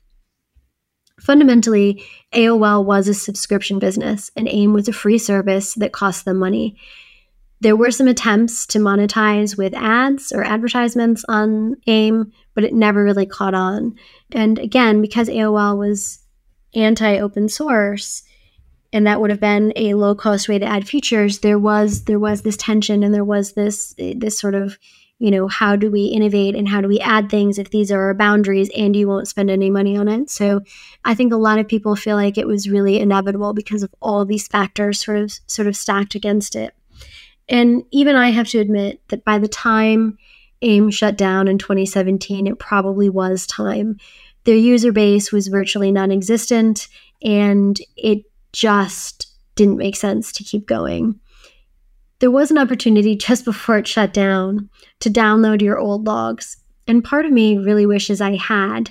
Fundamentally, 1.20 2.04
AOL 2.34 2.84
was 2.84 3.08
a 3.08 3.14
subscription 3.14 3.78
business, 3.78 4.30
and 4.36 4.48
AIM 4.48 4.74
was 4.74 4.86
a 4.86 4.92
free 4.92 5.16
service 5.16 5.74
that 5.74 5.92
cost 5.92 6.26
them 6.26 6.36
money. 6.38 6.76
There 7.60 7.76
were 7.76 7.90
some 7.90 8.08
attempts 8.08 8.66
to 8.66 8.78
monetize 8.78 9.56
with 9.56 9.74
ads 9.74 10.30
or 10.32 10.44
advertisements 10.44 11.24
on 11.28 11.76
AIM, 11.86 12.32
but 12.54 12.64
it 12.64 12.74
never 12.74 13.02
really 13.02 13.26
caught 13.26 13.54
on. 13.54 13.96
And 14.32 14.58
again, 14.58 15.00
because 15.00 15.28
AOL 15.28 15.78
was 15.78 16.20
anti 16.74 17.18
open 17.18 17.48
source, 17.48 18.22
and 18.92 19.06
that 19.06 19.20
would 19.20 19.30
have 19.30 19.40
been 19.40 19.72
a 19.76 19.94
low 19.94 20.14
cost 20.14 20.48
way 20.48 20.58
to 20.58 20.66
add 20.66 20.86
features, 20.86 21.38
there 21.38 21.58
was 21.58 22.04
there 22.04 22.18
was 22.18 22.42
this 22.42 22.56
tension 22.56 23.02
and 23.02 23.14
there 23.14 23.24
was 23.24 23.54
this 23.54 23.94
this 23.98 24.38
sort 24.38 24.54
of 24.54 24.78
you 25.18 25.30
know 25.30 25.48
how 25.48 25.76
do 25.76 25.90
we 25.90 26.04
innovate 26.04 26.54
and 26.54 26.68
how 26.68 26.80
do 26.80 26.88
we 26.88 27.00
add 27.00 27.30
things 27.30 27.58
if 27.58 27.70
these 27.70 27.90
are 27.90 28.02
our 28.02 28.14
boundaries 28.14 28.70
and 28.76 28.94
you 28.94 29.08
won't 29.08 29.28
spend 29.28 29.50
any 29.50 29.70
money 29.70 29.96
on 29.96 30.08
it 30.08 30.28
so 30.28 30.60
i 31.04 31.14
think 31.14 31.32
a 31.32 31.36
lot 31.36 31.58
of 31.58 31.66
people 31.66 31.96
feel 31.96 32.16
like 32.16 32.36
it 32.36 32.46
was 32.46 32.68
really 32.68 33.00
inevitable 33.00 33.54
because 33.54 33.82
of 33.82 33.94
all 34.02 34.24
these 34.24 34.46
factors 34.46 35.02
sort 35.02 35.18
of 35.18 35.32
sort 35.46 35.66
of 35.66 35.76
stacked 35.76 36.14
against 36.14 36.54
it 36.54 36.74
and 37.48 37.84
even 37.90 38.16
I 38.16 38.30
have 38.30 38.48
to 38.48 38.58
admit 38.58 39.00
that 39.08 39.24
by 39.24 39.38
the 39.38 39.48
time 39.48 40.18
AIM 40.62 40.90
shut 40.90 41.16
down 41.16 41.48
in 41.48 41.58
2017, 41.58 42.46
it 42.46 42.58
probably 42.58 43.08
was 43.08 43.46
time. 43.46 43.98
Their 44.44 44.56
user 44.56 44.92
base 44.92 45.32
was 45.32 45.48
virtually 45.48 45.92
non 45.92 46.10
existent, 46.10 46.88
and 47.22 47.78
it 47.96 48.24
just 48.52 49.32
didn't 49.54 49.78
make 49.78 49.96
sense 49.96 50.32
to 50.32 50.44
keep 50.44 50.66
going. 50.66 51.20
There 52.18 52.30
was 52.30 52.50
an 52.50 52.58
opportunity 52.58 53.16
just 53.16 53.44
before 53.44 53.78
it 53.78 53.86
shut 53.86 54.12
down 54.12 54.70
to 55.00 55.10
download 55.10 55.62
your 55.62 55.78
old 55.78 56.06
logs, 56.06 56.56
and 56.86 57.04
part 57.04 57.26
of 57.26 57.32
me 57.32 57.58
really 57.58 57.86
wishes 57.86 58.20
I 58.20 58.36
had, 58.36 58.90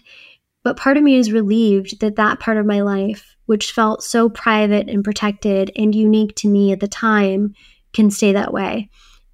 but 0.63 0.77
part 0.77 0.97
of 0.97 1.03
me 1.03 1.15
is 1.15 1.31
relieved 1.31 1.99
that 1.99 2.15
that 2.15 2.39
part 2.39 2.57
of 2.57 2.65
my 2.65 2.81
life, 2.81 3.35
which 3.45 3.71
felt 3.71 4.03
so 4.03 4.29
private 4.29 4.89
and 4.89 5.03
protected 5.03 5.71
and 5.75 5.93
unique 5.93 6.35
to 6.37 6.47
me 6.47 6.71
at 6.71 6.79
the 6.79 6.87
time, 6.87 7.53
can 7.95 8.11
stay 8.11 8.33
that 8.33 8.53
way. 8.53 8.89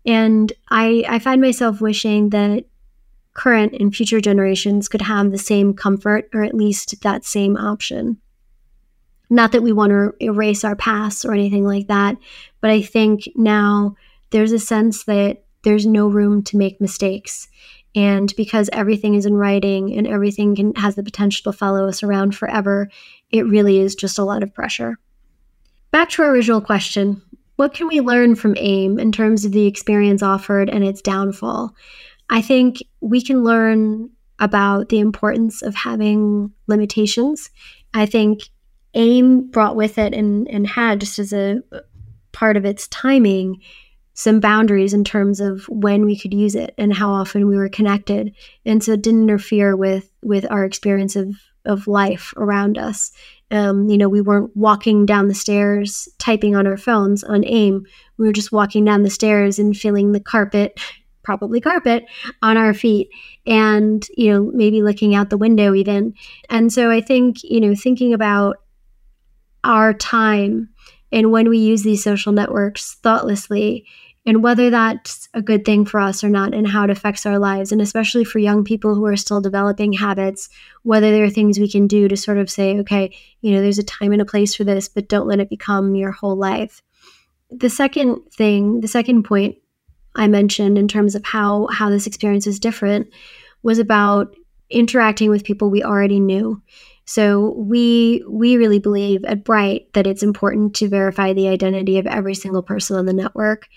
And 0.05 0.53
I, 0.69 1.03
I 1.07 1.19
find 1.19 1.41
myself 1.41 1.81
wishing 1.81 2.29
that 2.29 2.65
current 3.33 3.73
and 3.73 3.95
future 3.95 4.21
generations 4.21 4.87
could 4.87 5.01
have 5.01 5.31
the 5.31 5.37
same 5.37 5.73
comfort 5.73 6.29
or 6.33 6.43
at 6.43 6.53
least 6.53 7.01
that 7.01 7.25
same 7.25 7.57
option. 7.57 8.17
Not 9.29 9.51
that 9.53 9.63
we 9.63 9.71
want 9.71 9.91
to 9.91 10.13
erase 10.19 10.63
our 10.63 10.75
past 10.75 11.25
or 11.25 11.33
anything 11.33 11.65
like 11.65 11.87
that, 11.87 12.17
but 12.59 12.69
I 12.69 12.81
think 12.81 13.29
now 13.35 13.95
there's 14.31 14.51
a 14.51 14.59
sense 14.59 15.05
that 15.05 15.43
there's 15.63 15.85
no 15.85 16.07
room 16.07 16.43
to 16.43 16.57
make 16.57 16.81
mistakes. 16.81 17.47
And 17.95 18.33
because 18.35 18.69
everything 18.73 19.15
is 19.15 19.25
in 19.25 19.35
writing 19.35 19.95
and 19.97 20.07
everything 20.07 20.55
can, 20.55 20.75
has 20.75 20.95
the 20.95 21.03
potential 21.03 21.51
to 21.51 21.57
follow 21.57 21.87
us 21.87 22.03
around 22.03 22.35
forever, 22.35 22.89
it 23.29 23.45
really 23.45 23.79
is 23.79 23.95
just 23.95 24.19
a 24.19 24.23
lot 24.23 24.43
of 24.43 24.53
pressure. 24.53 24.97
Back 25.91 26.09
to 26.11 26.23
our 26.23 26.31
original 26.31 26.61
question 26.61 27.21
what 27.61 27.75
can 27.75 27.87
we 27.87 28.01
learn 28.01 28.33
from 28.33 28.55
AIM 28.57 28.97
in 28.97 29.11
terms 29.11 29.45
of 29.45 29.51
the 29.51 29.67
experience 29.67 30.23
offered 30.23 30.67
and 30.67 30.83
its 30.83 30.99
downfall? 30.99 31.75
I 32.27 32.41
think 32.41 32.77
we 33.01 33.21
can 33.21 33.43
learn 33.43 34.09
about 34.39 34.89
the 34.89 34.97
importance 34.97 35.61
of 35.61 35.75
having 35.75 36.51
limitations. 36.65 37.51
I 37.93 38.07
think 38.07 38.49
AIM 38.95 39.51
brought 39.51 39.75
with 39.75 39.99
it 39.99 40.15
and, 40.15 40.47
and 40.47 40.65
had 40.65 41.01
just 41.01 41.19
as 41.19 41.33
a 41.33 41.61
part 42.31 42.57
of 42.57 42.65
its 42.65 42.87
timing 42.87 43.61
some 44.15 44.39
boundaries 44.39 44.95
in 44.95 45.03
terms 45.03 45.39
of 45.39 45.65
when 45.69 46.03
we 46.03 46.17
could 46.17 46.33
use 46.33 46.55
it 46.55 46.73
and 46.79 46.91
how 46.91 47.11
often 47.11 47.47
we 47.47 47.55
were 47.55 47.69
connected. 47.69 48.35
And 48.65 48.83
so 48.83 48.93
it 48.93 49.03
didn't 49.03 49.29
interfere 49.29 49.75
with 49.75 50.09
with 50.23 50.49
our 50.49 50.65
experience 50.65 51.15
of 51.15 51.35
of 51.65 51.87
life 51.87 52.33
around 52.37 52.77
us. 52.77 53.11
Um, 53.49 53.89
you 53.89 53.97
know, 53.97 54.09
we 54.09 54.21
weren't 54.21 54.55
walking 54.55 55.05
down 55.05 55.27
the 55.27 55.35
stairs 55.35 56.07
typing 56.17 56.55
on 56.55 56.67
our 56.67 56.77
phones 56.77 57.23
on 57.23 57.43
AIM. 57.45 57.85
We 58.17 58.27
were 58.27 58.33
just 58.33 58.51
walking 58.51 58.85
down 58.85 59.03
the 59.03 59.09
stairs 59.09 59.59
and 59.59 59.75
feeling 59.75 60.11
the 60.11 60.19
carpet, 60.19 60.79
probably 61.23 61.59
carpet, 61.59 62.05
on 62.41 62.57
our 62.57 62.73
feet 62.73 63.09
and, 63.45 64.07
you 64.15 64.31
know, 64.31 64.51
maybe 64.53 64.81
looking 64.81 65.15
out 65.15 65.29
the 65.29 65.37
window 65.37 65.73
even. 65.73 66.13
And 66.49 66.71
so 66.71 66.89
I 66.89 67.01
think, 67.01 67.43
you 67.43 67.59
know, 67.59 67.75
thinking 67.75 68.13
about 68.13 68.57
our 69.63 69.93
time 69.93 70.69
and 71.11 71.31
when 71.31 71.49
we 71.49 71.57
use 71.57 71.83
these 71.83 72.03
social 72.03 72.31
networks 72.31 72.95
thoughtlessly 73.03 73.85
and 74.25 74.43
whether 74.43 74.69
that's 74.69 75.27
a 75.33 75.41
good 75.41 75.65
thing 75.65 75.83
for 75.85 75.99
us 75.99 76.23
or 76.23 76.29
not 76.29 76.53
and 76.53 76.67
how 76.67 76.83
it 76.83 76.89
affects 76.89 77.25
our 77.25 77.39
lives 77.39 77.71
and 77.71 77.81
especially 77.81 78.23
for 78.23 78.39
young 78.39 78.63
people 78.63 78.93
who 78.95 79.05
are 79.05 79.15
still 79.15 79.41
developing 79.41 79.93
habits 79.93 80.49
whether 80.83 81.11
there 81.11 81.23
are 81.23 81.29
things 81.29 81.59
we 81.59 81.69
can 81.69 81.87
do 81.87 82.07
to 82.07 82.15
sort 82.15 82.37
of 82.37 82.49
say 82.49 82.77
okay 82.77 83.15
you 83.41 83.51
know 83.51 83.61
there's 83.61 83.79
a 83.79 83.83
time 83.83 84.11
and 84.11 84.21
a 84.21 84.25
place 84.25 84.55
for 84.55 84.63
this 84.63 84.87
but 84.87 85.07
don't 85.07 85.27
let 85.27 85.39
it 85.39 85.49
become 85.49 85.95
your 85.95 86.11
whole 86.11 86.35
life 86.35 86.81
the 87.49 87.69
second 87.69 88.19
thing 88.31 88.81
the 88.81 88.87
second 88.87 89.23
point 89.23 89.55
i 90.15 90.27
mentioned 90.27 90.77
in 90.77 90.87
terms 90.87 91.15
of 91.15 91.25
how 91.25 91.67
how 91.67 91.89
this 91.89 92.07
experience 92.07 92.45
is 92.45 92.59
different 92.59 93.07
was 93.63 93.79
about 93.79 94.35
interacting 94.69 95.29
with 95.29 95.43
people 95.43 95.69
we 95.69 95.83
already 95.83 96.19
knew 96.19 96.61
so 97.05 97.53
we 97.57 98.23
we 98.29 98.57
really 98.57 98.79
believe 98.79 99.25
at 99.25 99.43
Bright 99.43 99.91
that 99.93 100.07
it's 100.07 100.23
important 100.23 100.75
to 100.75 100.87
verify 100.87 101.33
the 101.33 101.49
identity 101.49 101.97
of 101.97 102.07
every 102.07 102.35
single 102.35 102.63
person 102.63 102.95
on 102.95 103.05
the 103.05 103.11
network. 103.11 103.67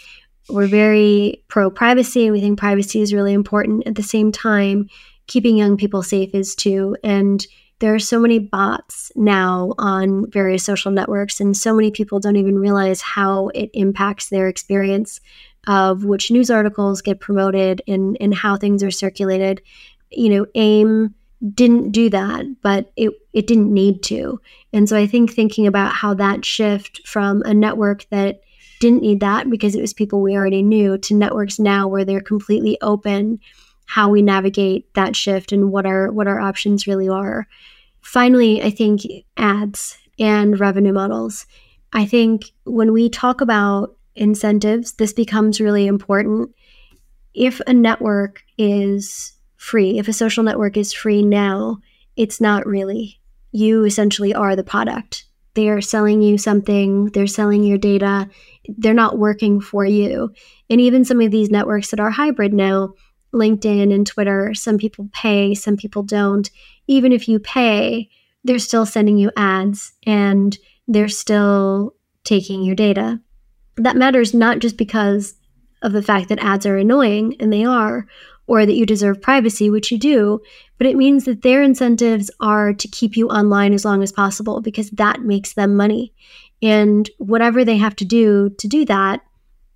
We're 0.48 0.66
very 0.66 1.42
pro 1.48 1.70
privacy 1.70 2.24
and 2.24 2.33
we 2.33 2.40
think 2.40 2.59
privacy 2.59 3.00
is 3.00 3.14
really 3.14 3.33
important. 3.33 3.87
At 3.87 3.94
the 3.94 4.02
same 4.02 4.30
time, 4.30 4.88
keeping 5.26 5.57
young 5.57 5.76
people 5.76 6.02
safe 6.02 6.35
is 6.35 6.54
too. 6.54 6.96
And 7.02 7.44
there 7.80 7.94
are 7.94 7.98
so 7.98 8.20
many 8.20 8.38
bots 8.38 9.11
now 9.16 9.74
on 9.78 10.30
various 10.30 10.64
social 10.64 10.92
networks, 10.92 11.40
and 11.40 11.57
so 11.57 11.74
many 11.74 11.90
people 11.90 12.20
don't 12.20 12.37
even 12.37 12.59
realize 12.59 13.00
how 13.00 13.48
it 13.48 13.70
impacts 13.74 14.28
their 14.28 14.48
experience 14.48 15.20
of 15.66 16.04
which 16.04 16.30
news 16.30 16.50
articles 16.50 17.02
get 17.02 17.20
promoted 17.20 17.83
and, 17.88 18.16
and 18.20 18.35
how 18.35 18.57
things 18.57 18.83
are 18.83 18.90
circulated. 18.90 19.61
You 20.11 20.28
know, 20.28 20.46
AIM 20.54 21.14
didn't 21.52 21.90
do 21.90 22.09
that, 22.11 22.44
but 22.62 22.92
it, 22.96 23.12
it 23.33 23.46
didn't 23.46 23.72
need 23.72 24.02
to. 24.04 24.40
And 24.72 24.88
so 24.88 24.96
I 24.96 25.07
think 25.07 25.33
thinking 25.33 25.66
about 25.66 25.92
how 25.92 26.14
that 26.14 26.44
shift 26.44 27.07
from 27.07 27.42
a 27.42 27.52
network 27.52 28.07
that 28.11 28.40
didn't 28.81 29.03
need 29.03 29.21
that 29.21 29.49
because 29.51 29.75
it 29.75 29.81
was 29.81 29.93
people 29.93 30.21
we 30.21 30.37
already 30.37 30.63
knew 30.63 30.99
to 30.99 31.15
networks 31.15 31.59
now 31.59 31.89
where 31.89 32.05
they're 32.05 32.21
completely 32.21 32.79
open 32.81 33.41
how 33.87 34.09
we 34.09 34.23
navigate 34.23 34.93
that 34.95 35.15
shift 35.15 35.53
and 35.53 35.71
what 35.71 35.87
our 35.87 36.11
what 36.11 36.27
our 36.27 36.41
options 36.41 36.87
really 36.87 37.09
are. 37.09 37.47
Finally, 38.01 38.63
I 38.63 38.71
think 38.71 39.03
ads 39.37 39.99
and 40.19 40.59
revenue 40.59 40.93
models. 40.93 41.47
I 41.93 42.07
think 42.07 42.53
when 42.65 42.93
we 42.93 43.09
talk 43.09 43.41
about 43.41 43.97
incentives, 44.15 44.93
this 44.93 45.13
becomes 45.13 45.61
really 45.61 45.87
important. 45.87 46.55
If 47.35 47.61
a 47.67 47.73
network 47.73 48.43
is 48.59 49.33
free, 49.57 49.99
if 49.99 50.09
a 50.09 50.13
social 50.13 50.45
network 50.45 50.77
is 50.77 50.93
free 50.93 51.23
now, 51.23 51.79
it's 52.17 52.41
not 52.41 52.67
really. 52.67 53.21
You 53.53 53.85
essentially 53.85 54.35
are 54.35 54.57
the 54.57 54.65
product. 54.65 55.27
They 55.55 55.69
are 55.69 55.81
selling 55.81 56.21
you 56.21 56.37
something, 56.37 57.07
they're 57.07 57.27
selling 57.27 57.62
your 57.62 57.79
data, 57.79 58.29
they're 58.67 58.95
not 58.95 59.19
working 59.19 59.61
for 59.61 59.85
you. 59.85 60.33
And 60.69 60.81
even 60.81 61.05
some 61.05 61.21
of 61.21 61.31
these 61.31 61.51
networks 61.51 61.90
that 61.90 62.01
are 62.01 62.11
hybrid 62.11 62.53
now, 62.53 62.95
LinkedIn 63.33 63.93
and 63.93 64.07
Twitter, 64.07 64.55
some 64.55 64.79
people 64.79 65.09
pay, 65.12 65.55
some 65.55 65.77
people 65.77 66.03
don't. 66.03 66.51
Even 66.87 67.12
if 67.12 67.29
you 67.29 67.38
pay, 67.38 68.09
they're 68.43 68.59
still 68.59 68.87
sending 68.87 69.17
you 69.17 69.31
ads 69.37 69.93
and 70.07 70.59
they're 70.87 71.09
still 71.09 71.95
taking 72.25 72.62
your 72.62 72.75
data. 72.75 73.21
That 73.77 73.97
matters 73.97 74.35
not 74.35 74.59
just 74.59 74.77
because 74.77 75.35
of 75.83 75.93
the 75.93 76.03
fact 76.03 76.29
that 76.29 76.38
ads 76.38 76.64
are 76.64 76.79
annoying, 76.79 77.37
and 77.40 77.53
they 77.53 77.64
are, 77.64 78.07
or 78.46 78.66
that 78.66 78.74
you 78.74 78.85
deserve 78.85 79.22
privacy, 79.22 79.70
which 79.70 79.90
you 79.90 79.98
do, 79.98 80.40
but 80.78 80.87
it 80.87 80.96
means 80.96 81.24
that 81.24 81.42
their 81.42 81.62
incentives 81.62 82.30
are 82.40 82.72
to 82.74 82.88
keep 82.88 83.16
you 83.16 83.28
online 83.28 83.72
as 83.72 83.85
long 83.85 84.02
as 84.02 84.12
possible 84.12 84.61
because 84.61 84.90
that 84.90 85.22
makes 85.22 85.54
them 85.54 85.76
money. 85.76 86.12
And 86.62 87.09
whatever 87.18 87.64
they 87.64 87.76
have 87.78 87.96
to 87.96 88.04
do 88.04 88.50
to 88.59 88.68
do 88.68 88.85
that, 88.87 89.20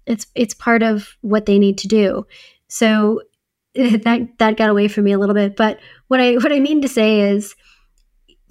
it's 0.07 0.27
it's 0.35 0.55
part 0.55 0.83
of 0.83 1.17
what 1.21 1.47
they 1.47 1.59
need 1.59 1.79
to 1.79 1.89
do. 1.89 2.27
So 2.69 3.23
that 3.75 4.39
that 4.39 4.57
got 4.57 4.71
away 4.71 4.89
from 4.89 5.05
me 5.05 5.13
a 5.13 5.19
little 5.19 5.35
bit, 5.35 5.57
but 5.57 5.79
what 6.09 6.21
I 6.21 6.35
what 6.35 6.53
I 6.53 6.61
mean 6.61 6.83
to 6.83 6.89
say 6.89 7.21
is 7.21 7.55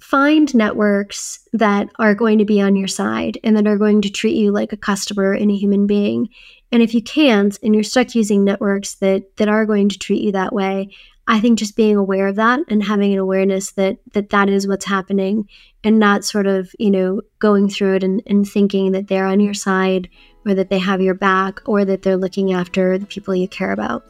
find 0.00 0.54
networks 0.54 1.46
that 1.52 1.88
are 1.98 2.14
going 2.14 2.38
to 2.38 2.44
be 2.44 2.60
on 2.60 2.76
your 2.76 2.88
side 2.88 3.38
and 3.44 3.56
that 3.56 3.66
are 3.66 3.76
going 3.76 4.00
to 4.00 4.10
treat 4.10 4.36
you 4.36 4.50
like 4.52 4.72
a 4.72 4.76
customer 4.76 5.32
and 5.32 5.50
a 5.50 5.56
human 5.56 5.86
being 5.86 6.28
and 6.70 6.82
if 6.82 6.94
you 6.94 7.02
can't 7.02 7.58
and 7.62 7.74
you're 7.74 7.84
stuck 7.84 8.14
using 8.14 8.44
networks 8.44 8.94
that 8.96 9.36
that 9.36 9.48
are 9.48 9.66
going 9.66 9.88
to 9.88 9.98
treat 9.98 10.22
you 10.22 10.32
that 10.32 10.52
way, 10.52 10.90
I 11.26 11.40
think 11.40 11.58
just 11.58 11.76
being 11.76 11.96
aware 11.96 12.26
of 12.26 12.36
that 12.36 12.60
and 12.68 12.82
having 12.82 13.12
an 13.12 13.18
awareness 13.18 13.72
that 13.72 13.98
that 14.12 14.30
that 14.30 14.48
is 14.48 14.66
what's 14.66 14.84
happening 14.84 15.48
and 15.84 15.98
not 15.98 16.24
sort 16.24 16.46
of, 16.46 16.70
you 16.78 16.90
know, 16.90 17.22
going 17.38 17.68
through 17.68 17.96
it 17.96 18.04
and, 18.04 18.22
and 18.26 18.48
thinking 18.48 18.92
that 18.92 19.08
they're 19.08 19.26
on 19.26 19.40
your 19.40 19.54
side 19.54 20.08
or 20.46 20.54
that 20.54 20.70
they 20.70 20.78
have 20.78 21.00
your 21.00 21.14
back 21.14 21.60
or 21.66 21.84
that 21.84 22.02
they're 22.02 22.16
looking 22.16 22.52
after 22.52 22.98
the 22.98 23.06
people 23.06 23.34
you 23.34 23.48
care 23.48 23.72
about. 23.72 24.04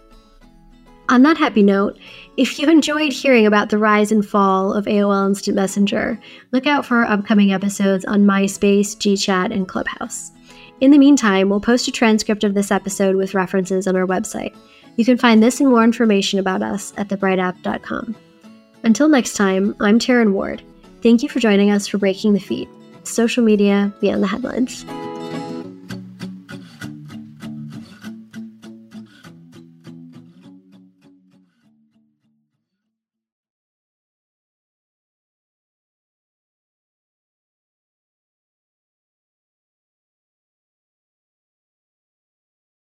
On 1.10 1.22
that 1.22 1.38
happy 1.38 1.62
note, 1.62 1.98
if 2.36 2.58
you 2.58 2.68
enjoyed 2.68 3.12
hearing 3.12 3.46
about 3.46 3.70
the 3.70 3.78
rise 3.78 4.12
and 4.12 4.24
fall 4.24 4.74
of 4.74 4.84
AOL 4.84 5.28
Instant 5.28 5.56
Messenger, 5.56 6.20
look 6.52 6.66
out 6.66 6.84
for 6.84 6.98
our 6.98 7.06
upcoming 7.06 7.50
episodes 7.50 8.04
on 8.04 8.26
MySpace, 8.26 8.94
GChat, 8.94 9.52
and 9.52 9.66
Clubhouse. 9.66 10.32
In 10.80 10.92
the 10.92 10.98
meantime, 10.98 11.48
we'll 11.48 11.60
post 11.60 11.88
a 11.88 11.92
transcript 11.92 12.44
of 12.44 12.54
this 12.54 12.70
episode 12.70 13.16
with 13.16 13.34
references 13.34 13.86
on 13.86 13.96
our 13.96 14.06
website. 14.06 14.54
You 14.96 15.04
can 15.04 15.18
find 15.18 15.42
this 15.42 15.60
and 15.60 15.68
more 15.68 15.82
information 15.82 16.38
about 16.38 16.62
us 16.62 16.92
at 16.96 17.08
thebrightapp.com. 17.08 18.16
Until 18.84 19.08
next 19.08 19.34
time, 19.34 19.74
I'm 19.80 19.98
Taryn 19.98 20.32
Ward. 20.32 20.62
Thank 21.02 21.22
you 21.22 21.28
for 21.28 21.40
joining 21.40 21.70
us 21.70 21.86
for 21.86 21.98
Breaking 21.98 22.32
the 22.32 22.40
Feed, 22.40 22.68
social 23.02 23.44
media 23.44 23.92
beyond 24.00 24.22
the 24.22 24.28
headlines. 24.28 24.84